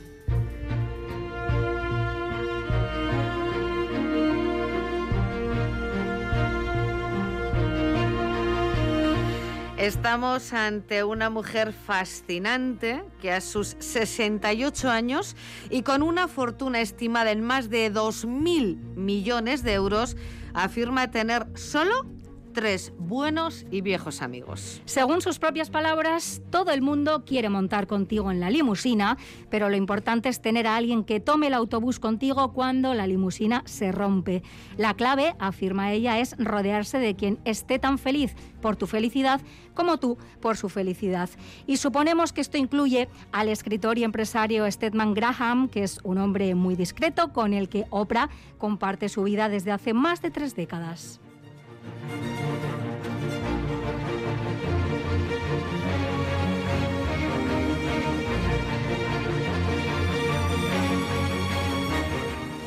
Estamos 9.84 10.54
ante 10.54 11.04
una 11.04 11.30
mujer 11.30 11.74
fascinante 11.74 13.04
que 13.22 13.34
a 13.34 13.42
sus 13.42 13.76
68 13.80 14.90
años 14.90 15.36
y 15.70 15.82
con 15.82 16.04
una 16.04 16.30
fortuna 16.30 16.80
estimada 16.80 17.32
en 17.32 17.42
más 17.42 17.70
de 17.70 17.92
2.000 17.92 18.78
millones 18.96 19.62
de 19.62 19.74
euros 19.74 20.16
afirma 20.54 21.12
tener 21.12 21.48
solo 21.56 22.06
tres 22.54 22.94
buenos 22.98 23.66
y 23.72 23.82
viejos 23.82 24.22
amigos. 24.22 24.82
Según 24.86 25.22
sus 25.22 25.40
propias 25.40 25.70
palabras, 25.70 26.42
todo 26.50 26.72
el 26.72 26.82
mundo 26.82 27.26
quiere 27.26 27.50
montar 27.50 27.88
contigo 27.88 28.32
en 28.32 28.40
la 28.40 28.50
limusina, 28.50 29.18
pero 29.50 29.70
lo 29.70 29.76
importante 29.76 30.30
es 30.30 30.42
tener 30.42 30.68
a 30.68 30.78
alguien 30.78 31.04
que 31.04 31.20
tome 31.20 31.48
el 31.48 31.54
autobús 31.56 32.00
contigo 32.00 32.54
cuando 32.54 32.94
la 32.94 33.08
limusina 33.08 33.64
se 33.66 33.92
rompe. 33.92 34.44
La 34.78 34.94
clave, 34.94 35.36
afirma 35.40 35.92
ella, 35.92 36.20
es 36.20 36.36
rodearse 36.38 37.00
de 37.00 37.16
quien 37.16 37.40
esté 37.44 37.80
tan 37.80 37.98
feliz 37.98 38.36
por 38.62 38.76
tu 38.76 38.88
felicidad 38.88 39.42
como 39.74 39.98
tú 39.98 40.18
por 40.40 40.56
su 40.56 40.70
felicidad. 40.70 41.30
Y 41.66 41.78
suponemos 41.78 42.32
que 42.32 42.42
esto 42.42 42.58
incluye 42.58 43.10
al 43.32 43.50
escritor 43.50 43.98
y 43.98 44.04
empresario 44.04 44.70
Stedman 44.72 45.14
Graham, 45.14 45.68
que 45.68 45.84
es 45.84 46.00
un 46.04 46.20
hombre 46.20 46.54
muy 46.56 46.76
discreto 46.76 47.34
con 47.34 47.54
el 47.54 47.70
que 47.70 47.86
Oprah 47.90 48.30
comparte 48.58 49.10
su 49.10 49.24
vida 49.24 49.50
desde 49.50 49.72
hace 49.72 49.94
más 49.94 50.22
de 50.22 50.32
tres 50.32 50.56
décadas. 50.56 51.20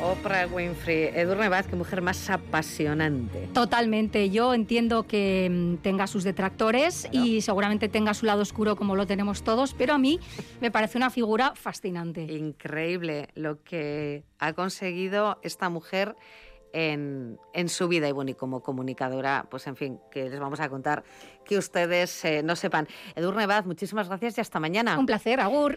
Oprah 0.07 0.47
Winfrey, 0.47 1.09
Edurne 1.13 1.49
Vaz, 1.49 1.67
qué 1.67 1.75
mujer 1.75 2.01
más 2.01 2.29
apasionante. 2.29 3.49
Totalmente. 3.53 4.29
Yo 4.29 4.53
entiendo 4.53 5.03
que 5.03 5.49
mm, 5.51 5.77
tenga 5.83 6.07
sus 6.07 6.23
detractores 6.23 7.09
y 7.11 7.41
seguramente 7.41 7.89
tenga 7.89 8.13
su 8.13 8.25
lado 8.25 8.41
oscuro 8.41 8.77
como 8.77 8.95
lo 8.95 9.05
tenemos 9.05 9.43
todos, 9.43 9.73
pero 9.73 9.93
a 9.93 9.97
mí 9.97 10.21
me 10.61 10.71
parece 10.71 10.97
una 10.97 11.09
figura 11.09 11.53
fascinante. 11.55 12.21
Increíble 12.21 13.27
lo 13.35 13.61
que 13.63 14.23
ha 14.39 14.53
conseguido 14.53 15.39
esta 15.43 15.69
mujer 15.69 16.15
en, 16.73 17.69
su 17.69 17.87
vida 17.87 18.07
y 18.07 18.11
bueno, 18.11 18.31
y 18.31 18.33
como 18.35 18.61
comunicadora, 18.61 19.47
pues 19.49 19.67
en 19.67 19.75
fin, 19.75 19.99
que 20.11 20.29
les 20.29 20.39
vamos 20.39 20.59
a 20.59 20.69
contar 20.69 21.03
que 21.43 21.57
ustedes 21.57 22.23
eh, 22.23 22.43
no 22.43 22.55
sepan. 22.55 22.87
Edurne 23.15 23.45
Vaz, 23.47 23.65
muchísimas 23.65 24.07
gracias 24.07 24.37
y 24.37 24.41
hasta 24.41 24.59
mañana. 24.59 24.97
Un 24.97 25.05
placer, 25.05 25.39
Agur. 25.39 25.75